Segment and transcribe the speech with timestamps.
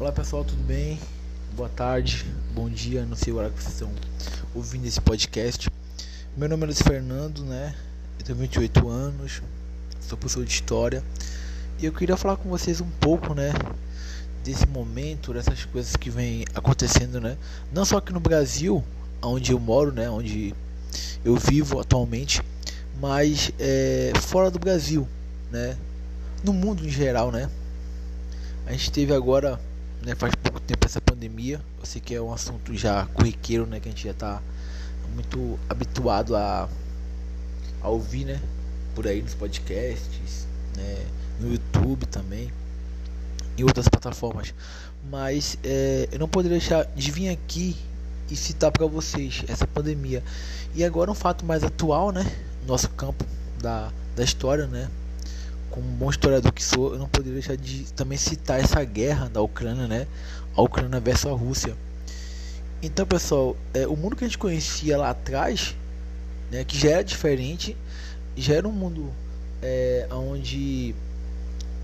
[0.00, 0.96] Olá pessoal, tudo bem?
[1.56, 3.90] Boa tarde, bom dia, não sei o hora que vocês estão
[4.54, 5.68] ouvindo esse podcast.
[6.36, 7.74] Meu nome é Luiz Fernando, né?
[8.16, 9.42] Eu tenho 28 anos,
[10.00, 11.02] sou professor de História
[11.80, 13.52] e eu queria falar com vocês um pouco, né?
[14.44, 17.36] Desse momento, dessas coisas que vem acontecendo, né?
[17.72, 18.84] Não só aqui no Brasil,
[19.20, 20.08] onde eu moro, né?
[20.08, 20.54] Onde
[21.24, 22.40] eu vivo atualmente,
[23.00, 25.08] mas é, fora do Brasil,
[25.50, 25.76] né?
[26.44, 27.50] No mundo em geral, né?
[28.64, 29.58] A gente teve agora,
[30.02, 31.60] né, faz pouco tempo essa pandemia.
[31.78, 34.42] Eu sei que é um assunto já corriqueiro, né, que a gente já está
[35.14, 36.68] muito habituado a,
[37.80, 38.40] a ouvir, né,
[38.94, 41.06] por aí nos podcasts, né,
[41.40, 42.52] no YouTube também,
[43.56, 44.54] em outras plataformas.
[45.10, 47.76] Mas é, eu não poderia deixar de vir aqui
[48.30, 50.22] e citar para vocês essa pandemia.
[50.74, 52.24] E agora um fato mais atual, né,
[52.62, 53.24] no nosso campo
[53.60, 54.88] da, da história, né,
[55.78, 59.28] como um bom historiador que sou, eu não poderia deixar de também citar essa guerra
[59.28, 60.06] da Ucrânia, né?
[60.56, 61.76] A Ucrânia versus a Rússia.
[62.82, 65.76] Então, pessoal, é, o mundo que a gente conhecia lá atrás,
[66.50, 67.76] né, que já era diferente,
[68.36, 69.12] já era um mundo
[69.62, 70.94] é, onde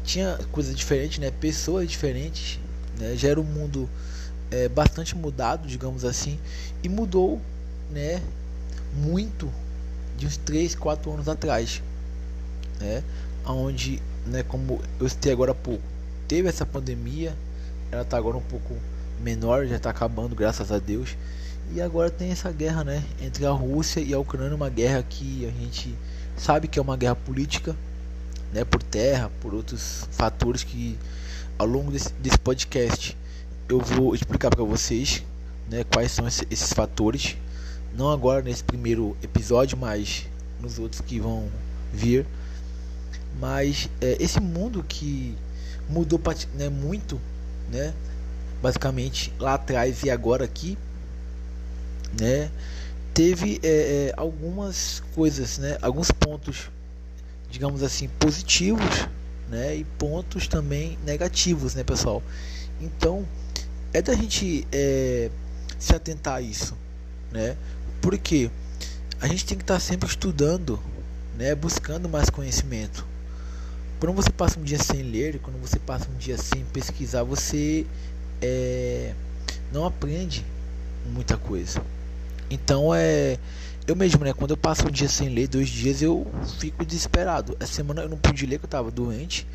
[0.04, 2.58] tinha coisas diferentes, né, pessoas diferentes,
[2.98, 3.88] né, já era um mundo
[4.50, 6.38] é, bastante mudado, digamos assim,
[6.82, 7.40] e mudou,
[7.90, 8.20] né,
[8.96, 9.50] muito
[10.16, 11.82] de uns 3, 4 anos atrás,
[12.80, 13.02] né?
[13.52, 15.82] Onde, né, como eu citei agora há pouco,
[16.26, 17.36] teve essa pandemia,
[17.90, 18.74] ela está agora um pouco
[19.20, 21.16] menor, já está acabando, graças a Deus.
[21.72, 25.46] E agora tem essa guerra, né, entre a Rússia e a Ucrânia, uma guerra que
[25.46, 25.94] a gente
[26.36, 27.74] sabe que é uma guerra política,
[28.52, 30.98] né, por terra, por outros fatores que
[31.58, 33.16] ao longo desse, desse podcast
[33.68, 35.22] eu vou explicar para vocês,
[35.70, 37.36] né, quais são esses, esses fatores.
[37.96, 40.26] Não agora nesse primeiro episódio, mas
[40.60, 41.48] nos outros que vão
[41.92, 42.26] vir.
[43.40, 45.36] Mas é, esse mundo que
[45.88, 46.20] mudou
[46.54, 47.20] né, muito,
[47.70, 47.92] né?
[48.62, 50.78] Basicamente lá atrás e agora aqui,
[52.18, 52.50] né?
[53.12, 55.76] Teve é, é, algumas coisas, né?
[55.82, 56.70] Alguns pontos,
[57.50, 59.08] digamos assim, positivos,
[59.48, 59.76] né?
[59.76, 62.22] E pontos também negativos, né, pessoal?
[62.80, 63.26] Então
[63.92, 65.30] é da gente é,
[65.78, 66.76] se atentar a isso,
[67.30, 67.56] né?
[68.00, 68.50] Porque
[69.20, 70.80] a gente tem que estar sempre estudando,
[71.36, 71.54] né?
[71.54, 73.13] Buscando mais conhecimento
[74.00, 77.86] quando você passa um dia sem ler, quando você passa um dia sem pesquisar, você
[78.42, 79.12] é,
[79.72, 80.44] não aprende
[81.06, 81.82] muita coisa.
[82.50, 83.38] Então é.
[83.86, 84.32] Eu mesmo, né?
[84.32, 86.26] Quando eu passo um dia sem ler, dois dias, eu
[86.58, 87.54] fico desesperado.
[87.60, 89.46] Essa semana eu não pude ler, que eu tava doente,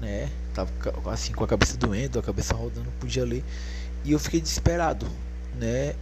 [0.00, 0.30] né?
[0.54, 0.70] Tava
[1.12, 3.44] assim com a cabeça doendo, a cabeça rodando, não podia ler.
[4.02, 5.06] E eu fiquei desesperado,
[5.58, 5.94] né?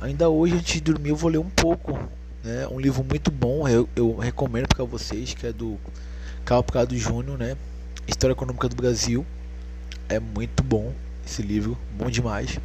[0.00, 1.98] Ainda hoje, antes de dormir, eu vou ler um pouco,
[2.42, 2.66] né?
[2.68, 5.78] Um livro muito bom, eu, eu recomendo para vocês, que é do
[6.46, 7.56] Carlos Prado Júnior, né?
[8.06, 9.26] História Econômica do Brasil.
[10.08, 10.94] É muito bom
[11.26, 12.60] esse livro, bom demais.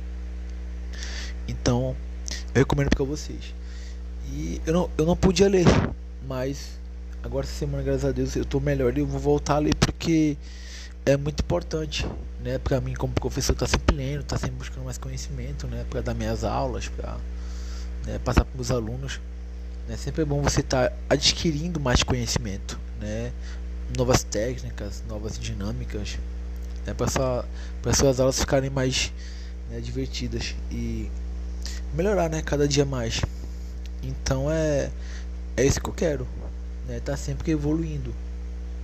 [1.47, 1.95] Então,
[2.53, 3.55] eu recomendo para vocês.
[4.31, 5.65] E eu não, eu não podia ler,
[6.27, 6.77] mas
[7.23, 9.73] agora essa semana, graças a Deus, eu tô melhor e eu vou voltar a ler
[9.73, 10.37] porque
[11.03, 12.05] é muito importante,
[12.43, 16.01] né, para mim como professor tá sempre lendo, tá sempre buscando mais conhecimento, né, para
[16.01, 17.17] dar minhas aulas, para
[18.05, 19.19] né, passar para os alunos.
[19.89, 23.31] É sempre é bom você estar tá adquirindo mais conhecimento, né?
[23.97, 26.18] Novas técnicas, novas dinâmicas,
[26.85, 29.12] né, para suas aulas ficarem mais
[29.69, 31.09] né, divertidas e
[31.94, 33.22] melhorar, né, cada dia mais.
[34.03, 34.90] Então é
[35.57, 36.28] é isso que eu quero,
[36.88, 38.13] né, tá sempre evoluindo,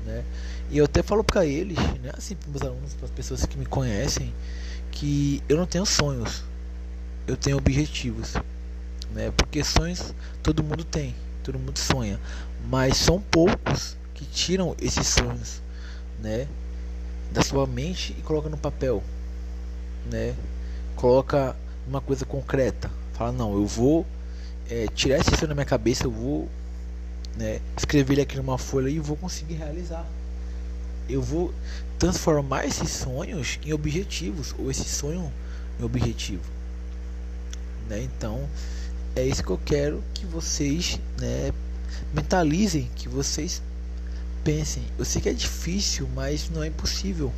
[0.06, 0.24] né?
[0.70, 3.58] E eu até falo para eles, né, assim, para meus alunos, para as pessoas que
[3.58, 4.34] me conhecem,
[4.92, 6.44] que eu não tenho sonhos,
[7.26, 8.34] eu tenho objetivos,
[9.14, 9.32] né?
[9.36, 10.14] Porque sonhos
[10.44, 12.20] todo mundo tem, todo mundo sonha,
[12.70, 15.62] mas são poucos que tiram esses sonhos,
[16.20, 16.48] né,
[17.32, 19.04] da sua mente e coloca no papel,
[20.12, 20.36] né?
[20.96, 21.56] Coloca
[21.88, 22.90] uma coisa concreta.
[23.14, 24.06] Fala não, eu vou
[24.70, 26.50] é, tirar esse sonho da minha cabeça, eu vou
[27.36, 30.06] né, escrever ele aqui numa folha e vou conseguir realizar.
[31.08, 31.54] Eu vou
[32.00, 35.32] transformar esses sonhos em objetivos ou esse sonho
[35.80, 36.44] em objetivo.
[37.88, 38.02] Né?
[38.02, 38.48] Então
[39.16, 41.54] é isso que eu quero que vocês né,
[42.14, 43.62] mentalizem, que vocês
[44.48, 47.34] pensem, eu sei que é difícil, mas não é impossível.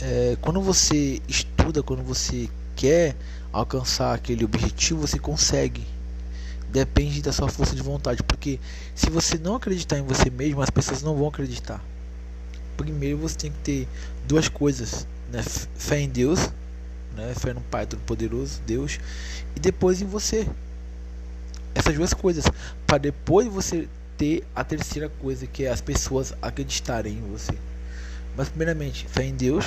[0.00, 3.16] É, quando você estuda, quando você quer
[3.52, 5.84] alcançar aquele objetivo, você consegue.
[6.70, 8.60] Depende da sua força de vontade, porque
[8.94, 11.82] se você não acreditar em você mesmo, as pessoas não vão acreditar.
[12.76, 13.88] Primeiro você tem que ter
[14.28, 15.42] duas coisas, né?
[15.74, 16.52] Fé em Deus,
[17.16, 17.34] né?
[17.34, 19.00] Fé no Pai Todo-Poderoso, Deus,
[19.56, 20.46] e depois em você.
[21.74, 22.44] Essas duas coisas,
[22.86, 27.54] para depois você ter a terceira coisa, que é as pessoas acreditarem em você.
[28.36, 29.66] Mas primeiramente, fé em Deus,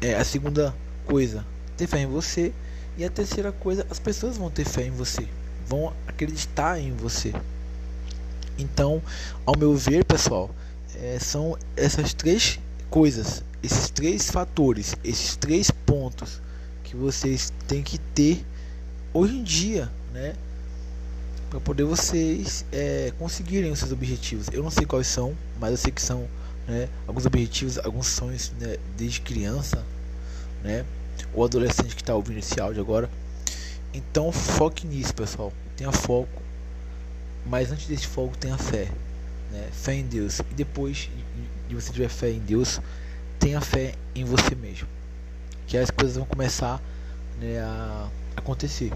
[0.00, 0.74] é a segunda
[1.04, 1.44] coisa,
[1.76, 2.52] ter fé em você.
[2.96, 5.26] E a terceira coisa, as pessoas vão ter fé em você,
[5.66, 7.32] vão acreditar em você.
[8.56, 9.02] Então,
[9.44, 10.54] ao meu ver, pessoal,
[10.94, 16.40] é, são essas três coisas, esses três fatores, esses três pontos
[16.84, 18.44] que vocês têm que ter
[19.12, 20.34] hoje em dia, né?
[21.54, 24.48] Para poder vocês é, conseguirem os seus objetivos.
[24.52, 26.28] Eu não sei quais são, mas eu sei que são
[26.66, 29.80] né, alguns objetivos, alguns sonhos né, desde criança,
[30.64, 30.84] né?
[31.32, 33.08] O adolescente que está ouvindo esse áudio agora.
[33.92, 35.52] Então foque nisso, pessoal.
[35.76, 36.42] Tenha foco.
[37.46, 38.90] Mas antes desse foco, tenha fé.
[39.52, 39.68] Né?
[39.70, 40.40] Fé em Deus.
[40.40, 41.08] E depois
[41.68, 42.80] de você tiver fé em Deus,
[43.38, 44.88] tenha fé em você mesmo.
[45.68, 46.82] Que as coisas vão começar
[47.40, 48.92] né, a acontecer.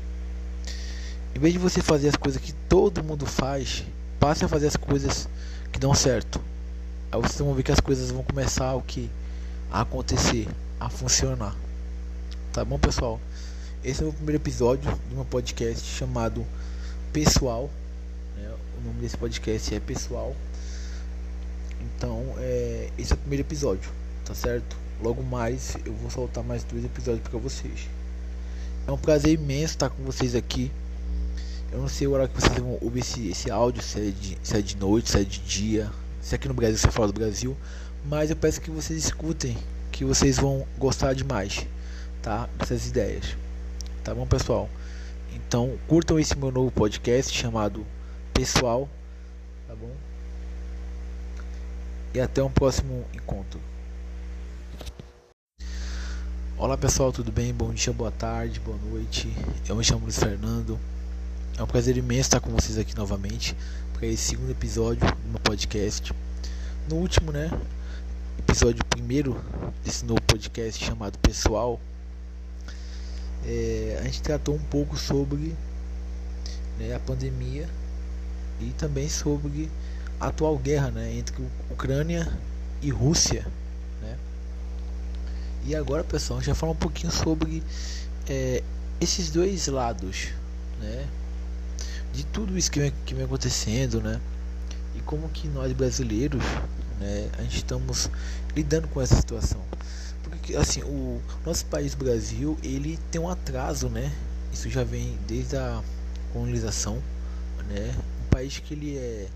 [1.35, 3.85] Em vez de você fazer as coisas que todo mundo faz,
[4.19, 5.29] passe a fazer as coisas
[5.73, 6.41] que dão certo.
[7.13, 9.11] Aí vocês vão ver que as coisas vão começar o que
[9.71, 10.49] a acontecer,
[10.81, 11.55] a funcionar.
[12.53, 13.21] Tá bom, pessoal?
[13.85, 16.45] Esse é o primeiro episódio de um podcast chamado
[17.13, 17.71] Pessoal.
[18.37, 18.51] Né?
[18.79, 20.35] O nome desse podcast é Pessoal.
[21.81, 23.91] Então, é, esse é o primeiro episódio,
[24.25, 24.77] tá certo?
[25.01, 27.89] Logo mais eu vou soltar mais dois episódios para vocês.
[28.87, 30.73] É um prazer imenso estar com vocês aqui.
[31.70, 34.38] Eu não sei o horário que vocês vão ouvir esse, esse áudio, se é, de,
[34.43, 36.91] se é de noite, se é de dia, se é aqui no Brasil, se é
[36.91, 37.56] fora do Brasil.
[38.06, 39.56] Mas eu peço que vocês escutem,
[39.93, 41.67] que vocês vão gostar demais,
[42.23, 42.49] tá?
[42.59, 43.37] Dessas ideias.
[44.03, 44.69] Tá bom, pessoal?
[45.35, 47.85] Então, curtam esse meu novo podcast chamado
[48.32, 48.88] Pessoal,
[49.67, 49.91] tá bom?
[52.15, 53.61] E até um próximo encontro.
[56.56, 57.53] Olá pessoal, tudo bem?
[57.53, 59.32] Bom dia, boa tarde, boa noite.
[59.69, 60.79] Eu me chamo Luiz Fernando.
[61.58, 63.56] É um prazer imenso estar com vocês aqui novamente
[63.93, 66.14] para esse segundo episódio do meu podcast.
[66.88, 67.50] No último, né,
[68.38, 69.43] episódio primeiro
[69.84, 71.81] desse novo podcast chamado Pessoal,
[73.44, 75.52] é, a gente tratou um pouco sobre
[76.78, 77.69] né, a pandemia
[78.60, 79.69] e também sobre
[80.20, 82.38] a atual guerra né, entre Ucrânia
[82.81, 83.44] e Rússia.
[84.00, 84.16] Né?
[85.66, 87.64] E agora, pessoal, a gente vai falar um pouquinho sobre
[88.28, 88.62] é,
[89.00, 90.28] esses dois lados,
[90.81, 91.05] né?
[92.19, 94.20] De tudo isso que vem, que vem acontecendo, né?
[94.97, 96.43] E como que nós brasileiros,
[96.99, 98.11] né, a gente estamos
[98.56, 99.61] lidando com essa situação.
[100.25, 104.12] Porque assim, o nosso país Brasil, ele tem um atraso, né?
[104.53, 105.81] Isso já vem desde a
[106.32, 107.00] colonização,
[107.69, 107.94] né?
[108.26, 109.29] Um país que ele é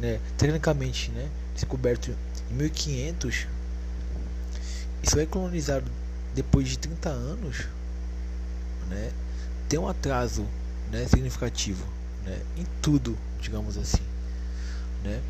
[0.00, 2.16] né, tecnicamente, né, descoberto
[2.50, 3.46] em 1500,
[5.02, 5.84] isso é colonizado
[6.34, 7.66] depois de 30 anos,
[8.88, 9.12] né,
[9.68, 10.46] tem um atraso,
[10.90, 11.86] né, significativo,
[12.24, 14.02] né, em tudo, digamos assim,
[15.04, 15.20] né.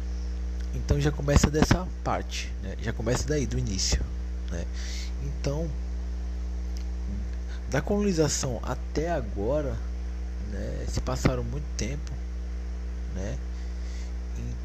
[0.75, 4.01] Então já começa dessa parte, né, já começa daí do início,
[4.51, 4.65] né.
[5.23, 5.69] Então
[7.71, 9.77] da colonização até agora,
[10.51, 12.13] né, se passaram muito tempo,
[13.15, 13.39] né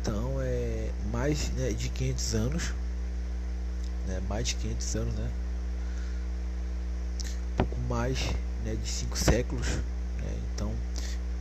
[0.05, 2.73] então é mais né, de 500 anos,
[4.07, 5.29] né, mais de 500 anos, né,
[7.51, 8.19] um pouco mais
[8.63, 9.67] né, de 5 séculos.
[10.25, 10.71] Né, então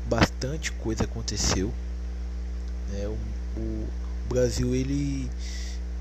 [0.06, 1.72] bastante coisa aconteceu.
[2.90, 3.88] Né, o, o,
[4.28, 5.31] Brasil ele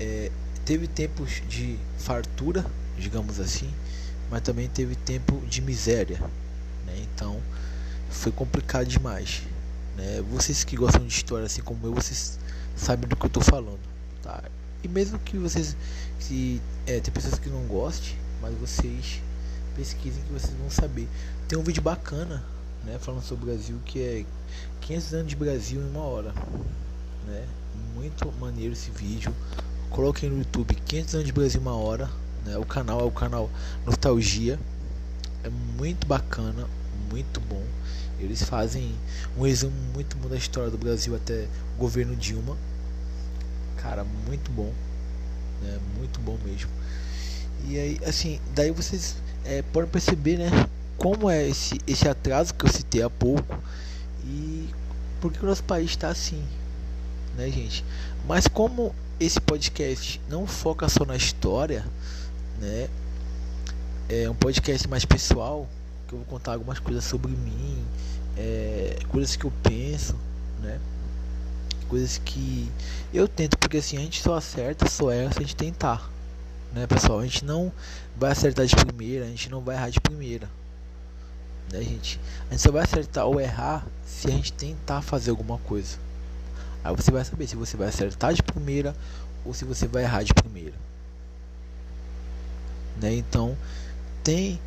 [0.00, 0.30] é,
[0.64, 2.64] teve tempos de fartura,
[2.98, 3.72] digamos assim,
[4.30, 6.18] mas também teve tempo de miséria.
[6.86, 7.40] Né, então
[8.10, 9.42] foi complicado demais.
[9.96, 10.22] Né?
[10.30, 12.38] Vocês que gostam de história assim como eu, vocês
[12.76, 13.80] sabem do que eu estou falando,
[14.22, 14.42] tá?
[14.82, 15.76] E mesmo que vocês
[16.18, 19.20] se é, tem pessoas que não gostem, mas vocês
[19.74, 21.08] pesquisem que vocês vão saber.
[21.48, 22.44] Tem um vídeo bacana,
[22.84, 24.24] né, falando sobre o Brasil que é
[24.80, 26.32] 500 anos de Brasil em uma hora,
[27.26, 27.46] né?
[27.94, 29.34] Muito maneiro esse vídeo.
[29.90, 32.10] Coloquem no YouTube 500 anos de Brasil em uma hora,
[32.44, 32.58] né?
[32.58, 33.50] O canal é o canal
[33.86, 34.58] Nostalgia.
[35.42, 36.66] É muito bacana,
[37.10, 37.62] muito bom.
[38.18, 38.94] Eles fazem
[39.36, 42.56] um resumo muito bom da história do Brasil até o governo Dilma.
[43.76, 44.72] Cara, muito bom.
[45.62, 45.78] Né?
[45.98, 46.70] Muito bom mesmo.
[47.66, 50.50] E aí, assim, daí vocês é, podem perceber, né?
[50.96, 53.58] Como é esse, esse atraso que eu citei há pouco
[54.24, 54.68] e
[55.20, 56.42] por que o nosso país está assim,
[57.36, 57.84] né, gente?
[58.26, 61.84] Mas como esse podcast não foca só na história,
[62.60, 62.88] né?
[64.08, 65.68] É um podcast mais pessoal,
[66.06, 67.82] que eu vou contar algumas coisas sobre mim,
[68.36, 70.14] é, coisas que eu penso,
[70.60, 70.78] né?
[71.88, 72.70] Coisas que
[73.12, 76.10] eu tento, porque assim a gente só acerta, só erra se a gente tentar,
[76.72, 77.20] né, pessoal?
[77.20, 77.72] A gente não
[78.16, 80.48] vai acertar de primeira, a gente não vai errar de primeira,
[81.72, 82.20] né, gente?
[82.48, 85.98] A gente só vai acertar ou errar se a gente tentar fazer alguma coisa.
[86.82, 88.94] Aí você vai saber se você vai acertar de primeira
[89.44, 90.74] ou se você vai errar de primeira.
[93.00, 93.14] né?
[93.14, 93.56] Então
[94.22, 94.60] tem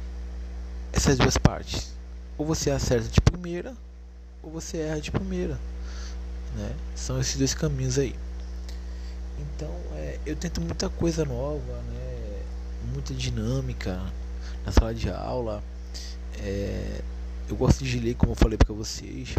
[0.94, 1.94] essas duas partes.
[2.38, 3.76] Ou você acerta de primeira,
[4.44, 5.58] ou você erra de primeira,
[6.56, 6.72] né?
[6.96, 8.16] São esses dois caminhos aí.
[9.40, 12.44] Então é, eu tento muita coisa nova, né?
[12.94, 14.00] Muita dinâmica
[14.66, 15.64] na sala de aula.
[16.40, 17.02] É,
[17.50, 19.36] eu gosto de ler, como eu falei para vocês.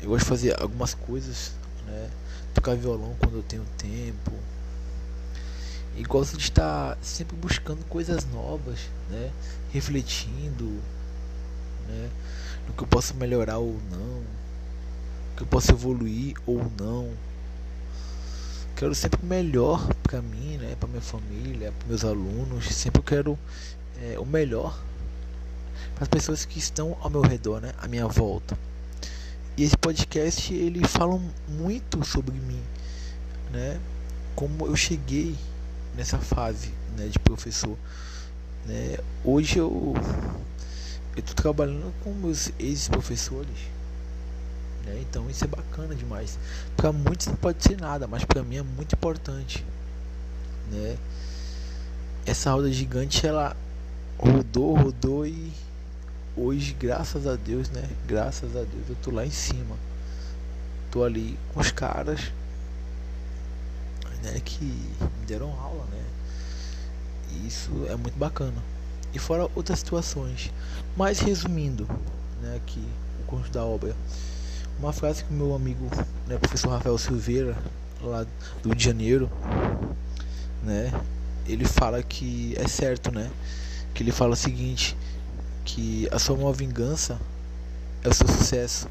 [0.00, 1.52] Eu gosto de fazer algumas coisas,
[1.86, 2.10] né?
[2.54, 4.32] Tocar violão quando eu tenho tempo.
[5.96, 9.30] E gosto de estar sempre buscando coisas novas, né?
[9.72, 10.80] Refletindo,
[11.88, 12.10] né?
[12.66, 17.10] No que eu posso melhorar ou não, no que eu posso evoluir ou não.
[18.76, 20.76] Quero sempre o melhor para mim, né?
[20.78, 22.66] Para minha família, para meus alunos.
[22.66, 23.36] Sempre quero
[24.00, 24.80] é, o melhor
[25.98, 27.72] para as pessoas que estão ao meu redor, né?
[27.82, 28.56] À minha volta.
[29.56, 32.62] E esse podcast ele fala muito sobre mim,
[33.52, 33.80] né?
[34.36, 35.36] Como eu cheguei
[35.96, 37.76] nessa fase, né, de professor,
[38.64, 38.98] né?
[39.24, 39.96] Hoje eu
[41.26, 43.58] tô trabalhando com meus ex-professores,
[44.86, 45.00] né?
[45.00, 46.38] Então isso é bacana demais.
[46.76, 49.64] Para muitos não pode ser nada, mas para mim é muito importante,
[50.70, 50.96] né?
[52.24, 53.56] Essa roda gigante ela
[54.16, 55.52] rodou, rodou e
[56.38, 57.88] hoje, graças a Deus, né?
[58.06, 59.76] Graças a Deus, eu tô lá em cima.
[60.90, 62.32] Tô ali com os caras,
[64.22, 64.40] né?
[64.44, 66.04] Que me deram aula, né?
[67.30, 68.62] E isso é muito bacana.
[69.12, 70.52] E fora outras situações.
[70.96, 71.86] Mas resumindo,
[72.40, 72.56] né?
[72.56, 72.84] Aqui,
[73.22, 73.94] o conjunto da obra.
[74.78, 75.90] Uma frase que o meu amigo,
[76.26, 76.38] né?
[76.38, 77.56] Professor Rafael Silveira,
[78.00, 78.24] lá
[78.62, 79.30] do Rio de Janeiro,
[80.62, 80.92] né?
[81.46, 83.30] Ele fala que é certo, né?
[83.92, 84.96] Que ele fala o seguinte
[85.68, 87.20] que a sua maior vingança
[88.02, 88.88] é o seu sucesso.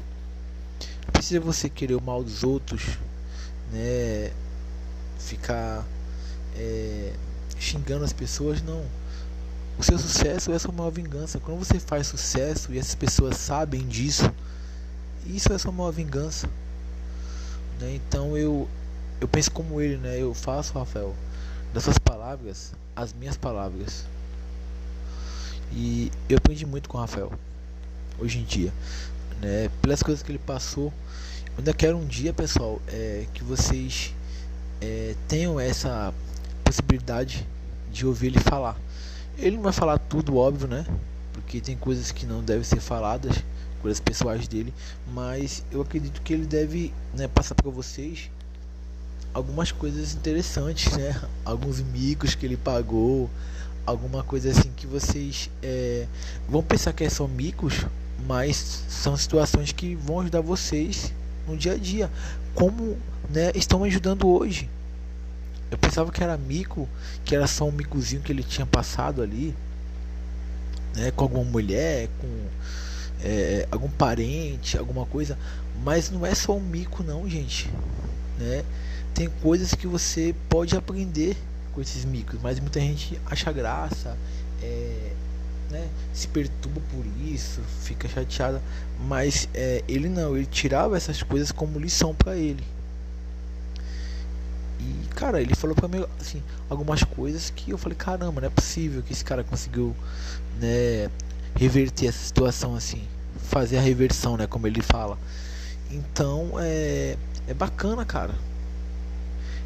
[1.04, 2.82] Não precisa você querer o mal dos outros,
[3.72, 4.30] né?
[5.18, 5.84] Ficar
[6.54, 7.12] é,
[7.58, 8.84] xingando as pessoas, não.
[9.76, 11.40] O seu sucesso é a sua maior vingança.
[11.40, 14.32] Quando você faz sucesso e essas pessoas sabem disso,
[15.26, 16.48] isso é a sua maior vingança.
[17.80, 17.96] Né?
[17.96, 18.68] Então eu
[19.20, 20.22] eu penso como ele, né?
[20.22, 21.12] Eu faço, Rafael,
[21.74, 24.04] das suas palavras as minhas palavras.
[25.72, 27.32] E eu aprendi muito com o Rafael
[28.18, 28.72] hoje em dia,
[29.40, 29.70] né?
[29.80, 30.92] Pelas coisas que ele passou.
[31.48, 34.14] Eu ainda quero um dia, pessoal, é, que vocês
[34.80, 36.12] é, tenham essa
[36.64, 37.46] possibilidade
[37.92, 38.76] de ouvir ele falar.
[39.36, 40.86] Ele não vai falar tudo, óbvio, né?
[41.32, 43.42] Porque tem coisas que não devem ser faladas,
[43.80, 44.74] coisas pessoais dele,
[45.12, 48.30] mas eu acredito que ele deve né, passar para vocês
[49.32, 51.20] algumas coisas interessantes, né?
[51.44, 53.30] Alguns micos que ele pagou,
[53.88, 56.06] alguma coisa assim que vocês é,
[56.48, 57.86] vão pensar que é só micos,
[58.26, 61.12] mas são situações que vão ajudar vocês
[61.46, 62.10] no dia a dia,
[62.54, 62.98] como
[63.30, 64.68] né, estão ajudando hoje.
[65.70, 66.88] Eu pensava que era mico,
[67.24, 69.54] que era só um micozinho que ele tinha passado ali,
[70.94, 72.28] né, com alguma mulher, com
[73.22, 75.38] é, algum parente, alguma coisa,
[75.82, 77.70] mas não é só um mico não, gente,
[78.38, 78.64] né?
[79.14, 81.36] Tem coisas que você pode aprender
[81.78, 84.18] com esses micos, mas muita gente acha graça,
[84.60, 85.12] é,
[85.70, 88.60] né, se perturba por isso, fica chateada,
[89.06, 92.64] mas é, ele não, ele tirava essas coisas como lição para ele.
[94.80, 98.50] E cara, ele falou para mim assim, algumas coisas que eu falei, caramba, não é
[98.50, 99.94] possível que esse cara conseguiu,
[100.60, 101.08] né,
[101.54, 103.06] reverter essa situação assim,
[103.44, 105.16] fazer a reversão, né, como ele fala.
[105.92, 107.16] Então, é
[107.48, 108.34] é bacana, cara.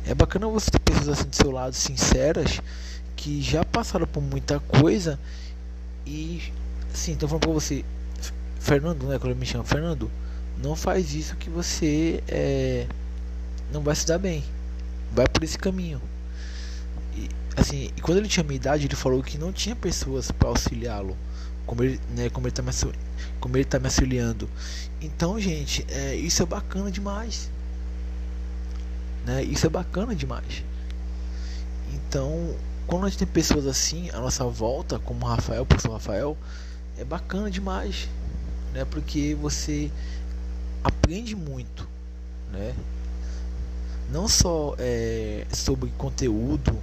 [0.06, 2.60] É bacana você ter pessoas assim do seu lado sinceras
[3.16, 5.18] que já passaram por muita coisa
[6.06, 6.52] e
[6.92, 7.84] assim, então falando pra você,
[8.58, 9.18] Fernando, né?
[9.18, 10.10] Quando ele me chama, Fernando,
[10.62, 12.86] não faz isso que você é,
[13.72, 14.44] não vai se dar bem.
[15.14, 16.00] Vai por esse caminho.
[17.14, 20.48] E, assim, e quando ele tinha minha idade, ele falou que não tinha pessoas para
[20.48, 21.16] auxiliá-lo.
[21.66, 22.70] Como ele, né, como ele tá me,
[23.40, 24.48] como ele tá me auxiliando.
[25.00, 27.50] Então, gente, é, isso é bacana demais.
[29.24, 29.42] Né?
[29.44, 30.64] Isso é bacana demais.
[31.92, 32.54] Então,
[32.86, 36.36] quando a gente tem pessoas assim à nossa volta, como o Rafael, o professor Rafael,
[36.98, 38.08] é bacana demais,
[38.72, 38.84] né?
[38.84, 39.90] Porque você
[40.82, 41.88] aprende muito,
[42.50, 42.74] né?
[44.10, 46.76] Não só é, sobre conteúdo,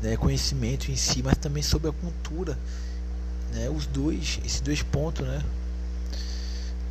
[0.00, 2.58] né, conhecimento em si, mas também sobre a cultura,
[3.52, 3.68] né?
[3.68, 5.42] Os dois, esses dois pontos, né?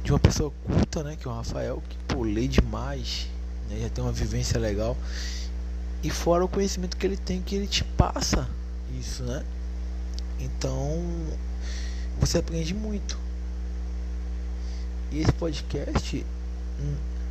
[0.04, 1.16] De uma pessoa culta, né?
[1.16, 3.28] Que é o Rafael, que pô, lê demais,
[3.70, 3.80] né?
[3.82, 4.98] já tem uma vivência legal.
[6.04, 8.48] E fora o conhecimento que ele tem, que ele te passa
[9.00, 9.44] isso, né?
[10.40, 11.02] Então
[12.20, 13.18] você aprende muito.
[15.12, 16.26] E esse podcast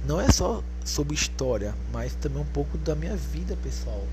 [0.07, 4.05] não é só sobre história, mas também um pouco da minha vida pessoal.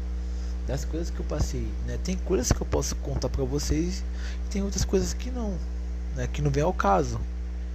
[0.68, 1.98] das coisas que eu passei, né?
[2.04, 4.04] Tem coisas que eu posso contar para vocês,
[4.46, 5.58] e tem outras coisas que não,
[6.16, 6.28] né?
[6.28, 7.20] Que não vem ao caso.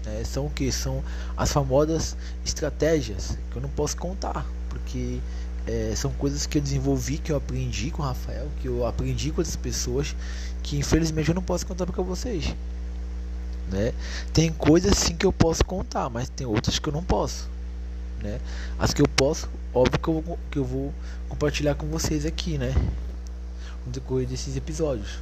[0.09, 0.25] Né?
[0.25, 0.73] São o que?
[0.73, 1.03] São
[1.37, 5.21] as famosas estratégias que eu não posso contar, porque
[5.67, 9.31] é, são coisas que eu desenvolvi, que eu aprendi com o Rafael, que eu aprendi
[9.31, 10.17] com outras pessoas,
[10.63, 12.55] que infelizmente eu não posso contar para vocês.
[13.71, 13.93] Né?
[14.33, 17.49] Tem coisas sim que eu posso contar, mas tem outras que eu não posso.
[18.23, 18.41] Né?
[18.79, 20.95] As que eu posso, óbvio que eu, vou, que eu vou
[21.29, 22.75] compartilhar com vocês aqui, né?
[23.85, 25.21] No decorrer desses episódios.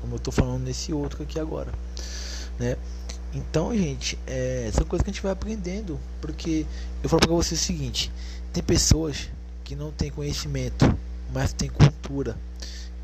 [0.00, 1.72] Como eu estou falando nesse outro aqui agora.
[2.58, 2.76] Né?
[3.32, 5.98] Então, gente, é, são coisas que a gente vai aprendendo.
[6.20, 6.66] Porque
[7.02, 8.10] eu falo para vocês o seguinte:
[8.52, 9.28] tem pessoas
[9.62, 10.96] que não têm conhecimento,
[11.32, 12.36] mas tem cultura.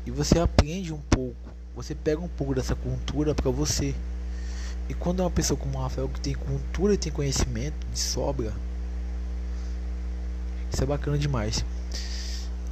[0.05, 1.35] E você aprende um pouco.
[1.75, 3.93] Você pega um pouco dessa cultura para você.
[4.89, 7.99] E quando é uma pessoa como o Rafael que tem cultura e tem conhecimento de
[7.99, 8.53] sobra,
[10.71, 11.63] isso é bacana demais.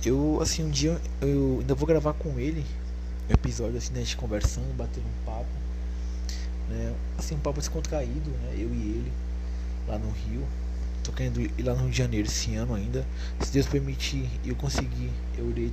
[0.03, 2.65] Eu, assim, um dia eu ainda vou gravar com ele
[3.29, 5.64] um episódio assim, né, a gente conversando, batendo um papo.
[6.69, 6.93] Né?
[7.17, 8.53] Assim, um papo descontraído, né?
[8.53, 9.13] Eu e ele,
[9.87, 10.45] lá no Rio.
[11.03, 13.05] Tô querendo ir lá no Rio de Janeiro esse ano ainda.
[13.39, 15.71] Se Deus permitir e eu conseguir, eu irei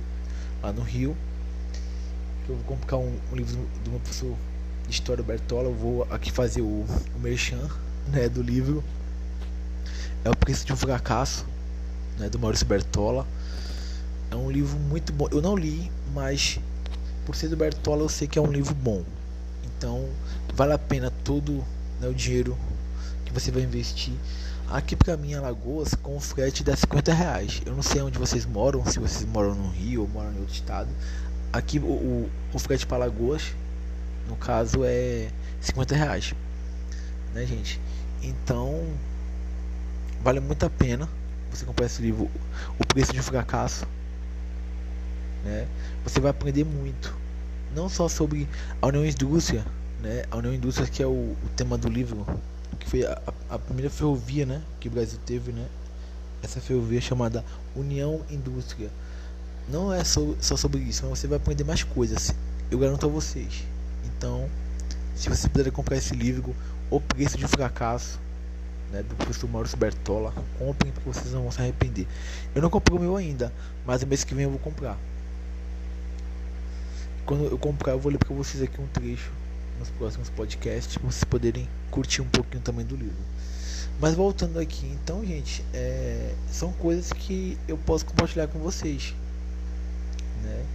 [0.61, 1.15] lá no Rio.
[2.47, 4.35] Eu vou comprar um, um livro do meu professor
[4.87, 5.69] de História Bertola.
[5.69, 6.85] Eu vou aqui fazer o,
[7.15, 7.69] o merchan
[8.07, 8.83] né, do livro.
[10.23, 11.45] É o preço de um fracasso
[12.17, 13.25] né, do Maurício Bertola.
[14.29, 15.27] É um livro muito bom.
[15.31, 16.59] Eu não li, mas
[17.25, 19.03] por ser do Bertola eu sei que é um livro bom.
[19.65, 20.07] Então
[20.53, 21.63] vale a pena todo
[21.99, 22.57] né, o dinheiro
[23.25, 24.13] que você vai investir.
[24.69, 27.61] Aqui para mim, Alagoas, com frete dá 50 reais.
[27.65, 30.53] Eu não sei onde vocês moram, se vocês moram no Rio ou moram em outro
[30.53, 30.89] estado.
[31.51, 33.53] Aqui o, o, o frete para Alagoas,
[34.27, 35.29] no caso, é
[35.61, 36.33] 50 reais.
[37.33, 37.79] Né, gente?
[38.21, 38.87] Então,
[40.23, 41.09] vale muito a pena
[41.51, 42.29] você comprar esse livro,
[42.79, 43.85] O Preço de um Fracasso,
[45.43, 45.67] né?
[46.03, 47.15] Você vai aprender muito,
[47.75, 48.47] não só sobre
[48.81, 49.63] a União Indústria,
[50.03, 50.25] né?
[50.29, 52.27] A União Indústria que é o, o tema do livro,
[52.77, 54.61] que foi a, a, primeira ferrovia, né?
[54.79, 55.65] Que o Brasil teve, né?
[56.43, 58.91] Essa ferrovia chamada União Indústria.
[59.69, 62.35] Não é só, só sobre isso, mas você vai aprender mais coisas.
[62.69, 63.63] Eu garanto a vocês.
[64.05, 64.49] Então,
[65.15, 66.53] se você puder comprar esse livro,
[66.91, 68.19] O Preço de Fracasso,
[68.91, 70.33] né, do professor Maurício Bertola.
[70.59, 72.05] Comprem porque vocês não vão se arrepender.
[72.53, 73.53] Eu não comprei o meu ainda,
[73.85, 74.97] mas mês que vem eu vou comprar.
[77.25, 79.31] Quando eu comprar, eu vou ler para vocês aqui um trecho
[79.83, 83.17] nos próximos podcasts vocês poderem curtir um pouquinho também do livro.
[83.99, 89.13] Mas voltando aqui, então, gente, é, são coisas que eu posso compartilhar com vocês,
[90.41, 90.65] né?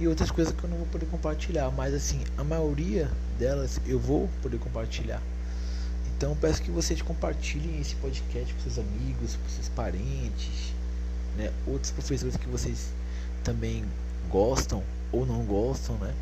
[0.00, 4.00] E outras coisas que eu não vou poder compartilhar, mas assim, a maioria delas eu
[4.00, 5.22] vou poder compartilhar.
[6.16, 10.74] Então peço que vocês compartilhem esse podcast com seus amigos, com seus parentes,
[11.36, 11.52] né?
[11.68, 12.88] outros professores que vocês
[13.44, 13.84] também
[14.28, 16.12] gostam ou não gostam, né?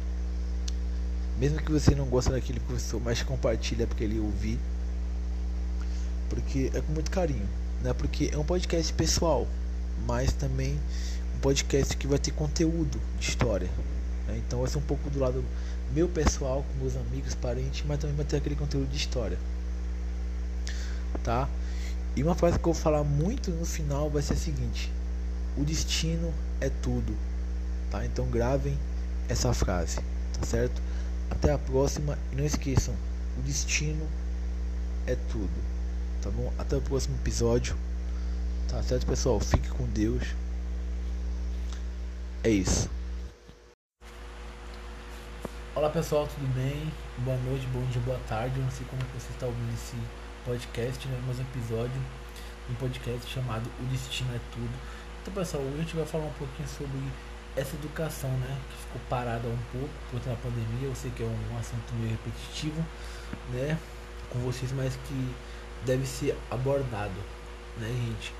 [1.38, 4.59] Mesmo que você não goste daquele professor, mas compartilha porque ele ouvir.
[6.29, 7.49] Porque é com muito carinho,
[7.83, 7.92] né?
[7.92, 9.47] Porque é um podcast pessoal,
[10.07, 10.79] mas também
[11.37, 13.68] um podcast que vai ter conteúdo de história.
[14.27, 14.40] Né?
[14.47, 15.45] Então vai ser um pouco do lado
[15.92, 19.37] meu pessoal, com meus amigos, parentes, mas também vai ter aquele conteúdo de história
[21.23, 21.49] tá?
[22.14, 24.92] E uma frase que eu vou falar muito no final vai ser a seguinte:
[25.57, 27.16] o destino é tudo,
[27.90, 28.05] tá?
[28.05, 28.77] Então gravem
[29.29, 29.97] essa frase,
[30.38, 30.81] tá certo?
[31.33, 32.95] Até a próxima e não esqueçam,
[33.38, 34.07] o destino
[35.07, 35.49] é tudo,
[36.21, 36.53] tá bom?
[36.59, 37.75] Até o próximo episódio,
[38.68, 39.40] tá certo, pessoal?
[39.40, 40.23] Fique com Deus.
[42.45, 42.87] É isso.
[45.75, 46.92] Olá pessoal, tudo bem?
[47.25, 48.59] Boa noite, bom dia, boa tarde.
[48.59, 49.97] Eu não sei como é você está ouvindo esse
[50.45, 52.03] podcast, né, mais um episódio
[52.71, 54.71] um podcast chamado O Destino é Tudo.
[55.23, 56.99] Então, pessoal, hoje a gente vai falar um pouquinho sobre
[57.57, 60.88] essa educação, né, que ficou parada um pouco por da pandemia.
[60.88, 62.85] Eu sei que é um, assunto meio repetitivo,
[63.53, 63.79] né,
[64.31, 65.35] com vocês, mas que
[65.85, 67.21] deve ser abordado,
[67.79, 68.33] né, gente.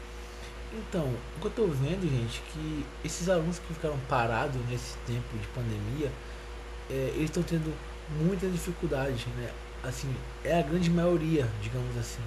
[0.73, 1.05] Então,
[1.37, 5.47] o que eu tô vendo, gente, que esses alunos que ficaram parados nesse tempo de
[5.49, 6.11] pandemia,
[6.91, 7.75] é, eles estão tendo
[8.19, 9.51] muita dificuldade, né?
[9.83, 12.23] assim, é a grande maioria, digamos assim,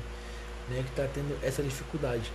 [0.69, 2.32] né, que está tendo essa dificuldade.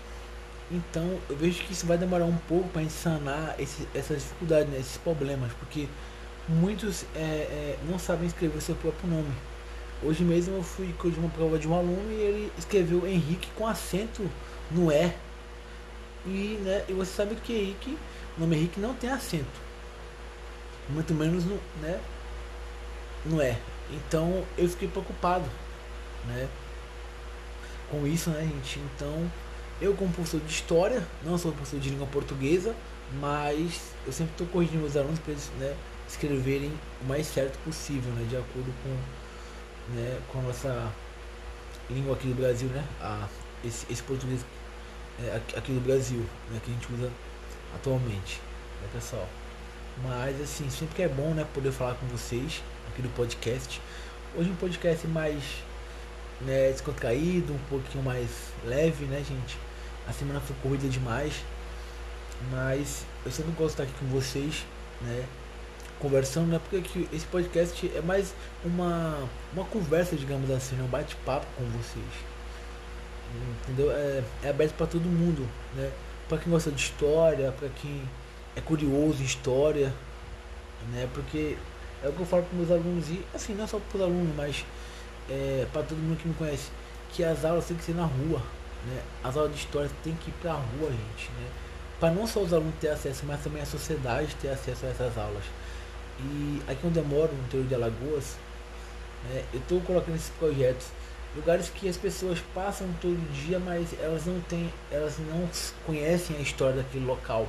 [0.71, 4.79] Então, eu vejo que isso vai demorar um pouco para sanar esse, essas dificuldades, né,
[4.79, 5.89] esses problemas, porque
[6.49, 9.33] muitos é, é, não sabem escrever o seu próprio nome.
[10.03, 13.67] Hoje mesmo eu fui de uma prova de um aluno e ele escreveu Henrique com
[13.67, 14.31] acento
[14.71, 15.13] no E.
[16.25, 17.99] E, né, e você sabe que Henrique,
[18.37, 19.71] o nome Henrique não tem acento.
[20.89, 22.01] Muito menos no, né,
[23.27, 23.57] no E.
[23.91, 25.49] Então eu fiquei preocupado,
[26.29, 26.49] né?
[27.91, 28.79] Com isso, né, gente?
[28.79, 29.31] Então,
[29.81, 32.75] eu como professor de história, não sou professor de língua portuguesa,
[33.19, 35.75] mas eu sempre estou corrigindo meus alunos para eles né,
[36.07, 36.71] escreverem
[37.03, 40.93] o mais certo possível, né, de acordo com, né, com a nossa
[41.89, 43.27] língua aqui do Brasil, né, a,
[43.65, 44.45] esse, esse português
[45.19, 47.11] é, aqui do Brasil, né, que a gente usa
[47.75, 48.41] atualmente,
[48.83, 49.27] né, pessoal.
[50.03, 52.63] Mas assim, sempre que é bom, né, poder falar com vocês
[52.93, 53.81] aqui do podcast.
[54.37, 55.43] Hoje um podcast mais
[56.43, 58.29] né, descontraído, um pouquinho mais
[58.65, 59.70] leve, né, gente?
[60.11, 61.33] A semana foi corrida demais,
[62.51, 64.67] mas eu sempre gosto de estar aqui com vocês,
[65.03, 65.25] né?
[66.01, 66.59] Conversando, né?
[66.59, 71.65] Porque aqui, esse podcast é mais uma, uma conversa, digamos assim, né, um bate-papo com
[71.79, 72.05] vocês.
[73.63, 73.93] Entendeu?
[73.93, 75.93] É, é aberto para todo mundo, né?
[76.29, 78.03] Para quem gosta de história, para quem
[78.57, 79.95] é curioso em história,
[80.91, 81.09] né?
[81.15, 81.57] Porque
[82.03, 84.03] é o que eu falo para meus alunos e assim, não é só para os
[84.03, 84.65] alunos, mas
[85.29, 86.69] é, para todo mundo que me conhece,
[87.13, 88.43] que as aulas têm que ser na rua,
[88.87, 89.03] né?
[89.23, 91.49] As aulas de história tem que ir para a rua, gente, né?
[91.99, 95.19] Para não só os alunos ter acesso, mas também a sociedade ter acesso a essas
[95.19, 95.45] aulas.
[96.19, 98.37] E aqui onde eu moro, no interior de Alagoas,
[99.25, 100.87] né, eu estou colocando esses projetos
[101.37, 105.49] lugares que as pessoas passam todo dia, mas elas não têm, elas não
[105.87, 107.47] conhecem a história daquele local.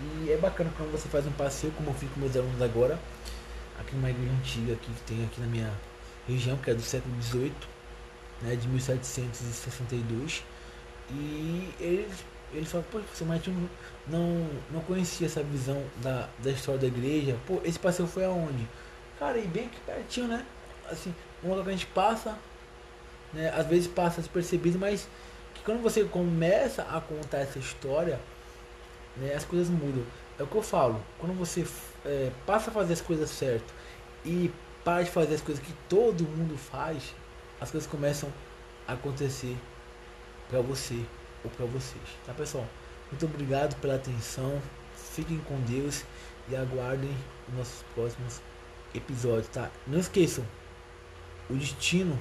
[0.00, 2.98] E é bacana quando você faz um passeio, como eu fiz com meus alunos agora,
[3.80, 5.72] aqui numa igreja antiga que tem aqui na minha
[6.26, 7.52] região, que é do século XVIII,
[8.42, 10.44] né, de 1762.
[11.10, 11.72] E
[12.52, 13.42] eles falam, pô, você mas
[14.06, 17.36] não, não conhecia essa visão da, da história da igreja.
[17.46, 18.66] Pô, esse passeio foi aonde?
[19.18, 20.44] Cara, e bem aqui pertinho, né?
[20.90, 22.38] Assim, um lugar que a gente passa,
[23.32, 23.52] né?
[23.54, 25.08] Às vezes passa despercebido, mas
[25.54, 28.20] que quando você começa a contar essa história,
[29.16, 30.04] né, as coisas mudam.
[30.38, 31.66] É o que eu falo, quando você
[32.06, 33.74] é, passa a fazer as coisas certo
[34.24, 34.52] e
[34.84, 37.12] para de fazer as coisas que todo mundo faz,
[37.60, 38.32] as coisas começam
[38.86, 39.56] a acontecer
[40.48, 41.04] para você
[41.44, 42.66] ou para vocês, tá pessoal?
[43.10, 44.60] Muito obrigado pela atenção,
[44.94, 46.04] fiquem com Deus
[46.48, 47.14] e aguardem
[47.48, 48.40] os nossos próximos
[48.94, 49.70] episódios, tá?
[49.86, 50.44] Não esqueçam,
[51.50, 52.18] o destino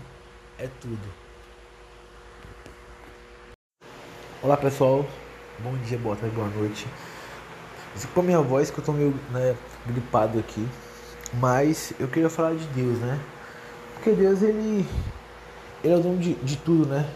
[0.57, 1.13] é tudo.
[4.41, 5.05] Olá pessoal,
[5.59, 6.85] Bom dia, boa tarde, boa noite.
[7.95, 10.67] Desculpa a minha voz que eu tô meio né, gripado aqui.
[11.33, 13.19] Mas eu queria falar de Deus, né?
[13.95, 14.85] Porque Deus, ele,
[15.87, 17.07] ele é o dono de, de tudo, né?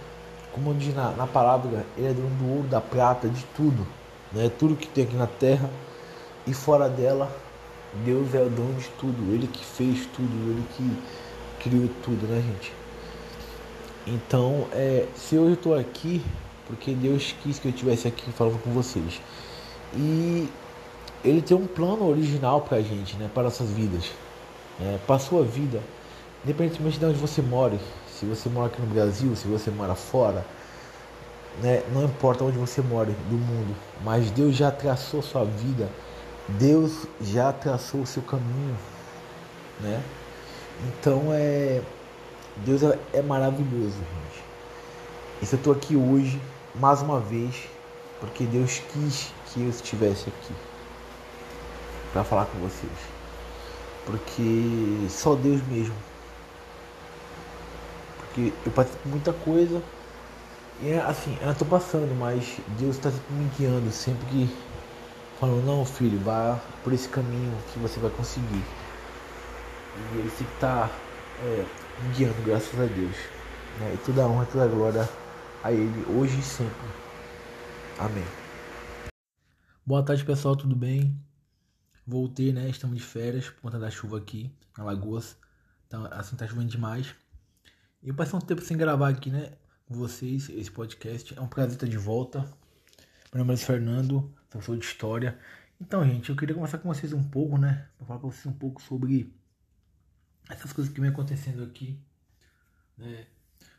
[0.53, 3.86] Como diz na, na palavra, ele é dono do ouro, da prata, de tudo.
[4.31, 4.49] Né?
[4.57, 5.69] Tudo que tem aqui na terra
[6.47, 7.31] e fora dela,
[8.05, 9.34] Deus é o dono de tudo.
[9.34, 12.73] Ele que fez tudo, ele que criou tudo, né, gente?
[14.07, 16.23] Então, é, se hoje eu estou aqui
[16.71, 19.19] porque Deus quis que eu estivesse aqui falando com vocês.
[19.93, 20.47] E
[21.23, 24.10] Ele tem um plano original para a gente, né, para nossas vidas,
[24.79, 25.81] né, para a sua vida,
[26.45, 27.77] independentemente de onde você mora,
[28.21, 30.45] se você mora aqui no Brasil, se você mora fora,
[31.60, 35.89] né, não importa onde você mora do mundo, mas Deus já traçou sua vida,
[36.47, 38.77] Deus já traçou o seu caminho,
[39.79, 40.03] né?
[40.86, 41.81] Então é
[42.57, 44.43] Deus é, é maravilhoso, gente.
[45.41, 46.39] E se eu estou aqui hoje
[46.75, 47.67] mais uma vez,
[48.19, 50.53] porque Deus quis que eu estivesse aqui
[52.13, 52.91] para falar com vocês.
[54.05, 56.11] Porque só Deus mesmo.
[58.33, 59.83] Porque eu passei por muita coisa
[60.81, 64.49] e é assim, eu não tô passando, mas Deus está me guiando sempre que
[65.39, 68.63] falando, não filho, vá por esse caminho que você vai conseguir.
[70.13, 70.89] E ele sempre está
[71.43, 71.65] é,
[72.01, 73.15] me guiando, graças a Deus.
[73.79, 73.93] Né?
[73.93, 75.09] E toda a honra, toda a glória
[75.63, 76.73] a Ele hoje e sempre.
[77.99, 78.25] Amém.
[79.85, 81.19] Boa tarde, pessoal, tudo bem?
[82.07, 82.69] Voltei, né?
[82.69, 85.37] Estamos de férias por conta da chuva aqui na Lagoas.
[85.85, 87.13] Então, assim, tá chovendo demais.
[88.03, 89.53] Eu passei um tempo sem gravar aqui, né?
[89.87, 91.37] Com vocês, esse podcast.
[91.37, 92.39] É um prazer estar de volta.
[93.31, 95.37] Meu nome é Fernando, professor de História.
[95.79, 97.87] Então, gente, eu queria conversar com vocês um pouco, né?
[97.97, 99.31] Pra falar com vocês um pouco sobre
[100.49, 101.99] essas coisas que vem acontecendo aqui,
[102.97, 103.27] né?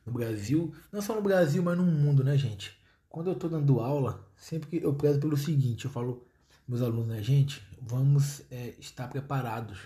[0.04, 2.78] no Brasil, não só no Brasil, mas no mundo, né, gente?
[3.08, 6.26] Quando eu tô dando aula, sempre que eu prezo pelo seguinte, eu falo
[6.66, 9.78] meus alunos, né, gente, vamos é, estar preparados.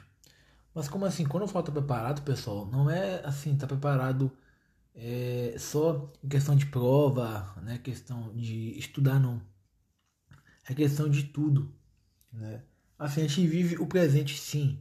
[0.77, 1.25] Mas como assim?
[1.25, 4.31] Quando eu falo estar preparado, pessoal, não é assim, tá preparado
[4.95, 9.41] é, só em questão de prova, né, questão de estudar, não.
[10.69, 11.75] É questão de tudo,
[12.31, 12.63] né?
[12.99, 14.79] Assim, a gente vive o presente, sim,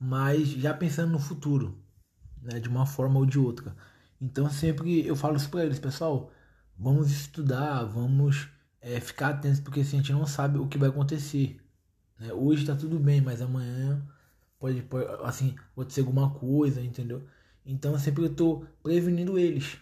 [0.00, 1.78] mas já pensando no futuro,
[2.40, 3.76] né, de uma forma ou de outra.
[4.18, 6.32] Então sempre eu falo isso para eles, pessoal,
[6.78, 8.48] vamos estudar, vamos
[8.80, 11.60] é, ficar atentos, porque assim, a gente não sabe o que vai acontecer.
[12.18, 12.32] Né?
[12.32, 14.02] Hoje está tudo bem, mas amanhã
[14.58, 17.26] pode, pode assim, acontecer alguma coisa, entendeu?
[17.64, 19.78] Então sempre eu estou prevenindo eles.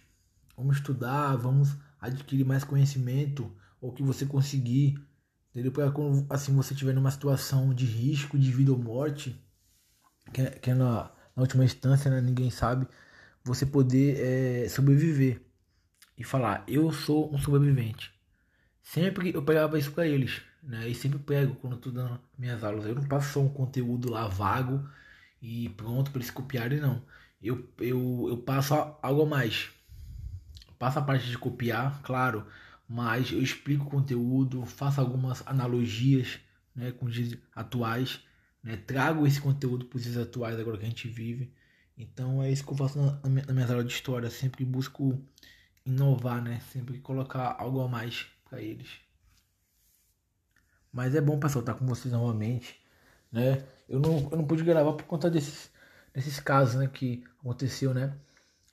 [0.56, 4.96] Vamos estudar, vamos adquirir mais conhecimento, ou que você conseguir
[5.52, 5.70] Entendeu?
[5.70, 9.38] Pra quando assim, você estiver numa situação de risco, de vida ou morte,
[10.32, 12.88] que que é na, na última instância, né, ninguém sabe,
[13.44, 15.42] você poder é, sobreviver
[16.16, 18.12] e falar, eu sou um sobrevivente.
[18.82, 20.88] Sempre eu pegava isso para eles, né?
[20.88, 22.87] E sempre pego quando tô dando minhas aulas.
[22.87, 24.88] Eu não passo só um conteúdo lá vago
[25.40, 27.03] e pronto para eles copiarem, não.
[27.42, 29.70] Eu, eu, eu passo algo a mais.
[30.79, 32.46] Passo a parte de copiar, claro,
[32.88, 36.40] mas eu explico o conteúdo, faço algumas analogias
[36.75, 38.20] né, com os dias atuais,
[38.62, 41.53] né, trago esse conteúdo para os dias atuais agora que a gente vive.
[41.96, 43.12] Então é isso que eu faço na,
[43.46, 45.20] na minha aula de história, sempre busco
[45.85, 49.01] inovar, né, sempre colocar algo a mais para eles.
[50.92, 52.81] Mas é bom, pessoal, estar com vocês novamente,
[53.31, 53.64] né?
[53.88, 55.70] Eu não, eu não pude gravar por conta desses,
[56.14, 58.14] desses casos, né, que aconteceu, né?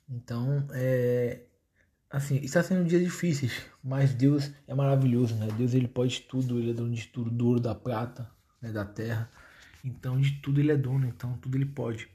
[0.08, 1.40] Então, é,
[2.10, 5.48] assim, está sendo dias difíceis, mas Deus é maravilhoso, né?
[5.56, 8.30] Deus ele pode tudo, ele é dono de tudo, do ouro, da prata,
[8.60, 9.30] né, da terra.
[9.84, 12.08] Então, de tudo ele é dono, então tudo ele pode.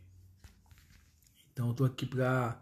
[1.52, 2.62] Então, eu tô aqui para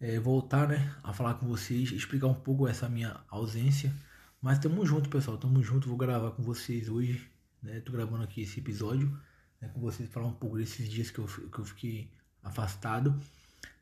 [0.00, 3.92] é, voltar, né, a falar com vocês, explicar um pouco essa minha ausência.
[4.40, 5.86] Mas tamo junto, pessoal, tamo junto.
[5.86, 7.30] Vou gravar com vocês hoje,
[7.62, 7.78] né?
[7.80, 9.20] Tô gravando aqui esse episódio,
[9.60, 12.10] né, com vocês falar um pouco desses dias que eu, que eu fiquei
[12.42, 13.20] afastado.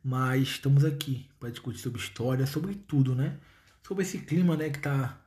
[0.02, 3.38] Mas estamos aqui para discutir sobre história, sobre tudo, né?
[3.86, 5.20] Sobre esse clima, né, que tá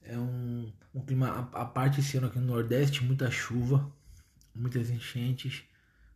[0.00, 3.92] é um, um clima a, a parte esse ano aqui no Nordeste, muita chuva,
[4.54, 5.64] muitas enchentes.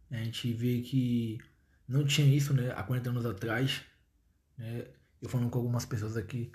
[0.09, 1.41] A gente vê que
[1.89, 3.83] não tinha isso, né, há 40 anos atrás,
[4.57, 4.87] né?
[5.21, 6.53] Eu falando com algumas pessoas aqui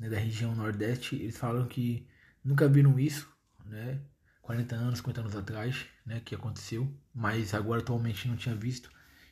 [0.00, 2.08] né, da região Nordeste, eles falam que
[2.42, 3.30] nunca viram isso,
[3.66, 4.00] né?
[4.40, 8.90] 40 anos, 50 anos atrás, né, que aconteceu, mas agora atualmente não tinha visto.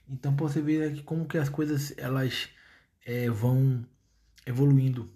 [0.08, 2.48] Então você vê aqui como que as coisas elas
[3.04, 3.84] é, vão
[4.46, 5.10] evoluindo,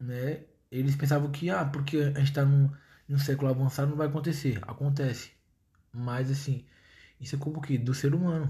[0.00, 0.44] né?
[0.70, 2.70] Eles pensavam que ah, porque a gente está num,
[3.08, 5.32] num século avançado não vai acontecer, acontece,
[5.92, 6.64] mas assim
[7.20, 8.48] isso é como que do ser humano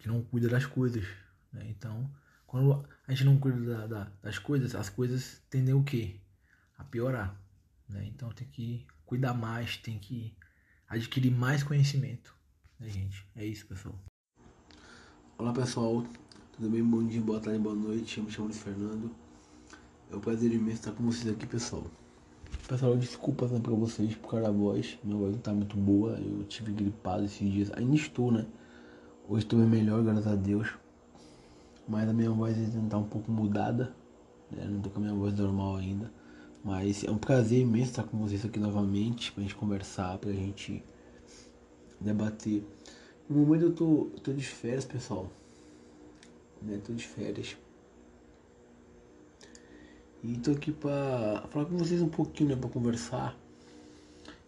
[0.00, 1.04] que não cuida das coisas,
[1.52, 1.66] né?
[1.68, 2.10] Então
[2.46, 6.16] quando a gente não cuida da, da, das coisas, as coisas tendem o quê?
[6.78, 7.38] A piorar,
[7.88, 8.06] né?
[8.06, 10.34] Então tem que cuidar mais, tem que
[10.88, 12.34] adquirir mais conhecimento,
[12.80, 13.26] né, gente?
[13.36, 13.94] É isso, pessoal.
[15.36, 16.02] Olá pessoal,
[16.52, 16.82] tudo bem?
[16.82, 18.18] Bom dia, boa tarde, boa noite.
[18.18, 19.10] Eu me chamo Fernando.
[20.10, 21.84] É um prazer imenso estar com vocês aqui, pessoal.
[22.66, 24.98] Pessoal, desculpas né, vocês por causa da voz.
[25.04, 26.12] Minha voz não tá muito boa.
[26.12, 27.70] Eu tive gripado esses dias.
[27.74, 28.46] Ainda estou, né?
[29.28, 30.68] Hoje estou melhor, graças a Deus.
[31.88, 33.94] Mas a minha voz ainda tá um pouco mudada.
[34.50, 34.66] Né?
[34.68, 36.10] Não tô com a minha voz normal ainda.
[36.64, 39.32] Mas é um prazer imenso estar com vocês aqui novamente.
[39.32, 40.82] Pra gente conversar, pra gente
[42.00, 42.64] debater
[43.28, 45.30] no momento eu tô, tô de férias, pessoal.
[46.60, 46.80] Né?
[46.84, 47.56] Tô de férias.
[50.22, 52.56] E tô aqui pra falar com vocês um pouquinho, né?
[52.56, 53.36] Pra conversar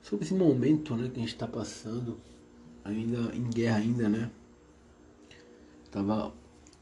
[0.02, 1.08] sobre esse momento, né?
[1.08, 2.18] Que a gente tá passando.
[2.84, 4.30] Ainda em guerra ainda, né?
[5.90, 6.32] Tava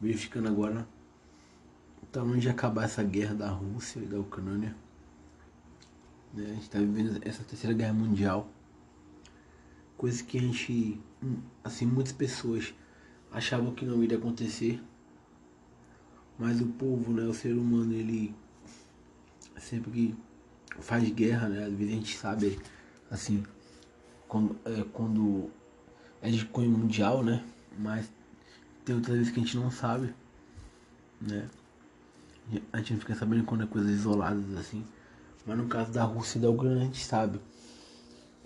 [0.00, 0.86] verificando agora.
[2.12, 4.76] Tá longe de acabar essa guerra da Rússia e da Ucrânia.
[6.32, 6.44] Né?
[6.44, 8.48] A gente tá vivendo essa terceira guerra mundial
[9.96, 11.00] coisa que a gente,
[11.62, 12.74] assim, muitas pessoas
[13.32, 14.78] achavam que não iria acontecer,
[16.38, 18.34] mas o povo, né, o ser humano, ele
[19.56, 20.14] sempre
[20.80, 22.58] faz guerra, né, às vezes a gente sabe,
[23.10, 23.42] assim,
[24.28, 25.50] quando é, quando
[26.20, 27.44] é de cunho mundial, né,
[27.78, 28.10] mas
[28.84, 30.14] tem outras vezes que a gente não sabe,
[31.20, 31.48] né,
[32.72, 34.84] a gente não fica sabendo quando é coisas isoladas, assim,
[35.46, 37.40] mas no caso da Rússia e da Ucrânia a gente sabe.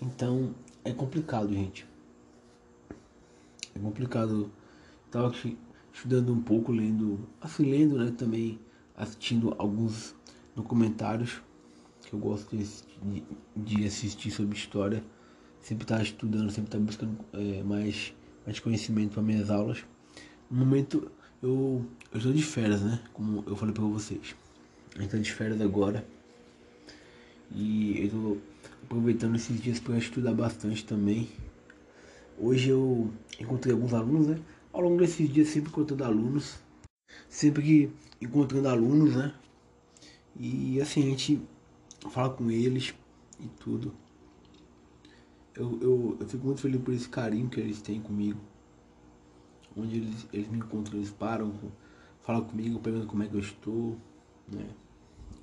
[0.00, 1.86] Então, é complicado, gente.
[3.74, 4.50] É complicado.
[5.10, 5.32] Tava
[5.92, 8.60] estudando um pouco, lendo, assim, lendo, né, também
[8.96, 10.14] assistindo alguns
[10.54, 11.40] documentários
[12.04, 13.24] que eu gosto de,
[13.56, 15.02] de assistir sobre história.
[15.60, 18.14] Sempre tá estudando, sempre tá buscando é, mais,
[18.46, 19.84] mais conhecimento para minhas aulas.
[20.50, 21.10] No momento
[21.42, 23.00] eu, eu estou de férias, né?
[23.12, 24.34] Como eu falei para vocês.
[24.96, 26.06] Gente tá de férias agora.
[27.50, 28.36] E eu tô
[28.84, 31.28] aproveitando esses dias para estudar bastante também.
[32.38, 34.40] Hoje eu encontrei alguns alunos, né?
[34.72, 36.58] Ao longo desses dias sempre encontrando alunos,
[37.28, 39.34] sempre encontrando alunos, né?
[40.34, 41.42] E assim, a gente
[42.10, 42.94] fala com eles
[43.38, 43.92] e tudo.
[45.54, 48.40] Eu, eu, eu fico muito feliz por esse carinho que eles têm comigo.
[49.78, 51.54] Onde eles, eles me encontram, eles param,
[52.22, 53.96] falam comigo, perguntam como é que eu estou,
[54.52, 54.66] né?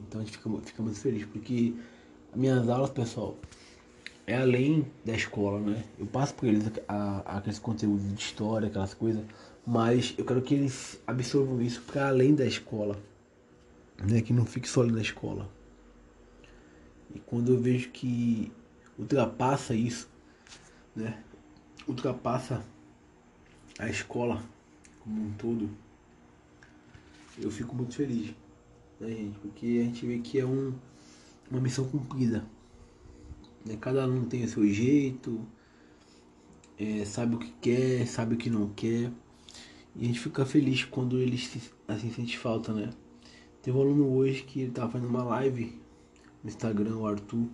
[0.02, 1.74] Então a gente fica, fica muito feliz, porque
[2.36, 3.38] minhas aulas, pessoal,
[4.28, 5.84] é além da escola, né?
[5.98, 9.24] Eu passo por eles a, a, aqueles conteúdos de história, aquelas coisas,
[9.66, 12.98] mas eu quero que eles absorvam isso para além da escola,
[14.04, 14.22] né?
[14.22, 15.50] Que não fique só ali na escola.
[17.14, 18.52] E quando eu vejo que
[18.98, 20.10] ultrapassa isso,
[20.96, 21.24] né?
[21.88, 22.64] Ultrapassa
[23.78, 24.44] a escola
[25.00, 25.70] como um todo,
[27.38, 28.34] eu fico muito feliz,
[29.00, 29.38] né, gente?
[29.40, 30.74] Porque a gente vê que é um,
[31.52, 32.46] uma missão cumprida.
[33.66, 33.78] Né?
[33.80, 35.46] Cada aluno tem o seu jeito,
[36.78, 39.12] é, sabe o que quer, sabe o que não quer.
[39.96, 42.90] E a gente fica feliz quando eles assim sente falta, né?
[43.62, 45.80] Teve um aluno hoje que ele tava fazendo uma live
[46.44, 47.48] no Instagram, o Arthur,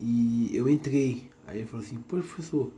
[0.00, 1.30] e eu entrei.
[1.46, 2.72] Aí ele falou assim, pô professor,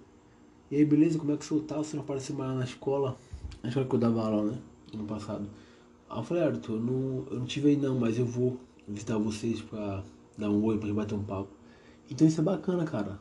[0.70, 1.76] e aí beleza, como é que o senhor tá?
[1.78, 3.16] Você não apareceu mais na escola?
[3.62, 4.58] Na escola que eu dava aula, né?
[4.94, 5.48] Ano passado.
[6.08, 9.18] Aí eu falei, Arthur, eu não, eu não tive aí não, mas eu vou visitar
[9.18, 10.02] vocês pra
[10.36, 11.48] dar um oi, pra bater um papo.
[12.10, 13.20] Então isso é bacana, cara.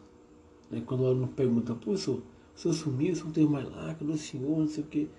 [0.72, 0.82] Né?
[0.86, 2.22] Quando o aluno pergunta, professor,
[2.56, 4.88] o senhor sumiu, o senhor não teve mais lá, cadê o senhor, não sei o
[4.88, 5.10] que.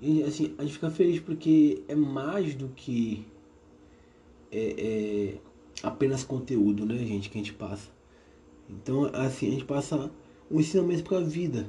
[0.00, 3.24] E assim, a gente fica feliz porque é mais do que
[4.50, 5.38] é, é
[5.82, 7.90] apenas conteúdo, né, gente, que a gente passa.
[8.68, 10.10] Então, assim, a gente passa
[10.52, 11.66] um ensinamento para a vida.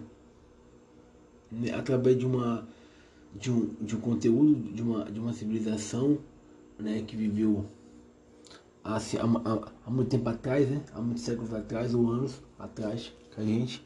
[1.52, 2.68] Né, através de uma
[3.36, 6.20] de um, de um conteúdo, de uma, de uma civilização
[6.78, 7.66] né, que viveu
[8.84, 13.42] há, há, há muito tempo atrás, né, há muitos séculos atrás ou anos atrás que
[13.42, 13.86] a gente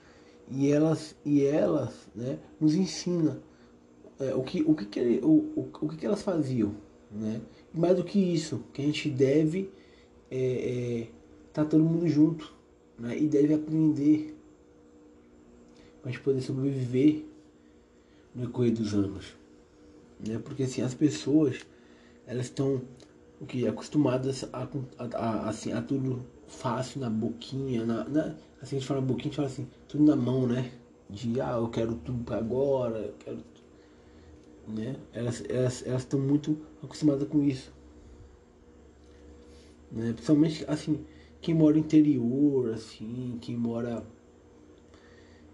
[0.50, 3.42] e elas e elas né, nos ensina
[4.20, 6.74] é, o que o que, que o, o, o que, que elas faziam
[7.12, 7.42] né
[7.74, 9.70] e mais do que isso que a gente deve
[10.32, 11.08] é, é,
[11.54, 12.54] tá todo mundo junto
[12.98, 13.18] né?
[13.18, 14.37] e deve aprender
[16.08, 17.26] gente poder sobreviver
[18.34, 19.36] no decorrer dos anos.
[20.26, 20.40] Né?
[20.44, 21.66] Porque assim, as pessoas
[22.26, 22.82] elas estão
[23.40, 24.68] o que acostumadas a,
[24.98, 29.26] a, a, assim, a tudo fácil na boquinha, na, na, assim a gente fala boquinha,
[29.26, 30.72] a gente fala assim, tudo na mão, né?
[31.10, 33.38] De ah, eu quero tudo para agora, eu quero
[34.68, 34.98] né?
[35.14, 37.72] Elas elas elas estão muito acostumadas com isso.
[39.92, 40.12] Né?
[40.14, 41.06] Principalmente assim,
[41.42, 44.06] quem mora no interior, assim, quem mora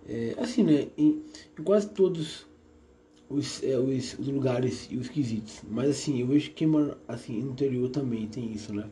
[0.08, 1.24] é, assim, né, em,
[1.58, 2.46] em, quase todos
[3.30, 5.62] os, é, os, os, lugares e os quesitos.
[5.70, 6.66] Mas assim, eu vejo que
[7.08, 8.89] assim no interior também tem isso, né?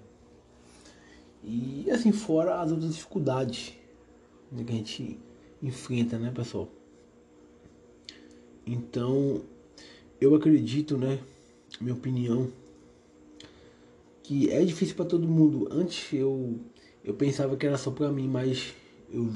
[1.44, 3.74] E assim, fora as outras dificuldades
[4.52, 5.20] né, que a gente
[5.62, 6.70] enfrenta, né, pessoal?
[8.66, 9.42] Então,
[10.20, 11.20] eu acredito, né,
[11.80, 12.52] minha opinião,
[14.24, 15.68] que é difícil para todo mundo.
[15.72, 16.60] Antes eu
[17.04, 18.74] eu pensava que era só para mim, mas
[19.12, 19.32] eu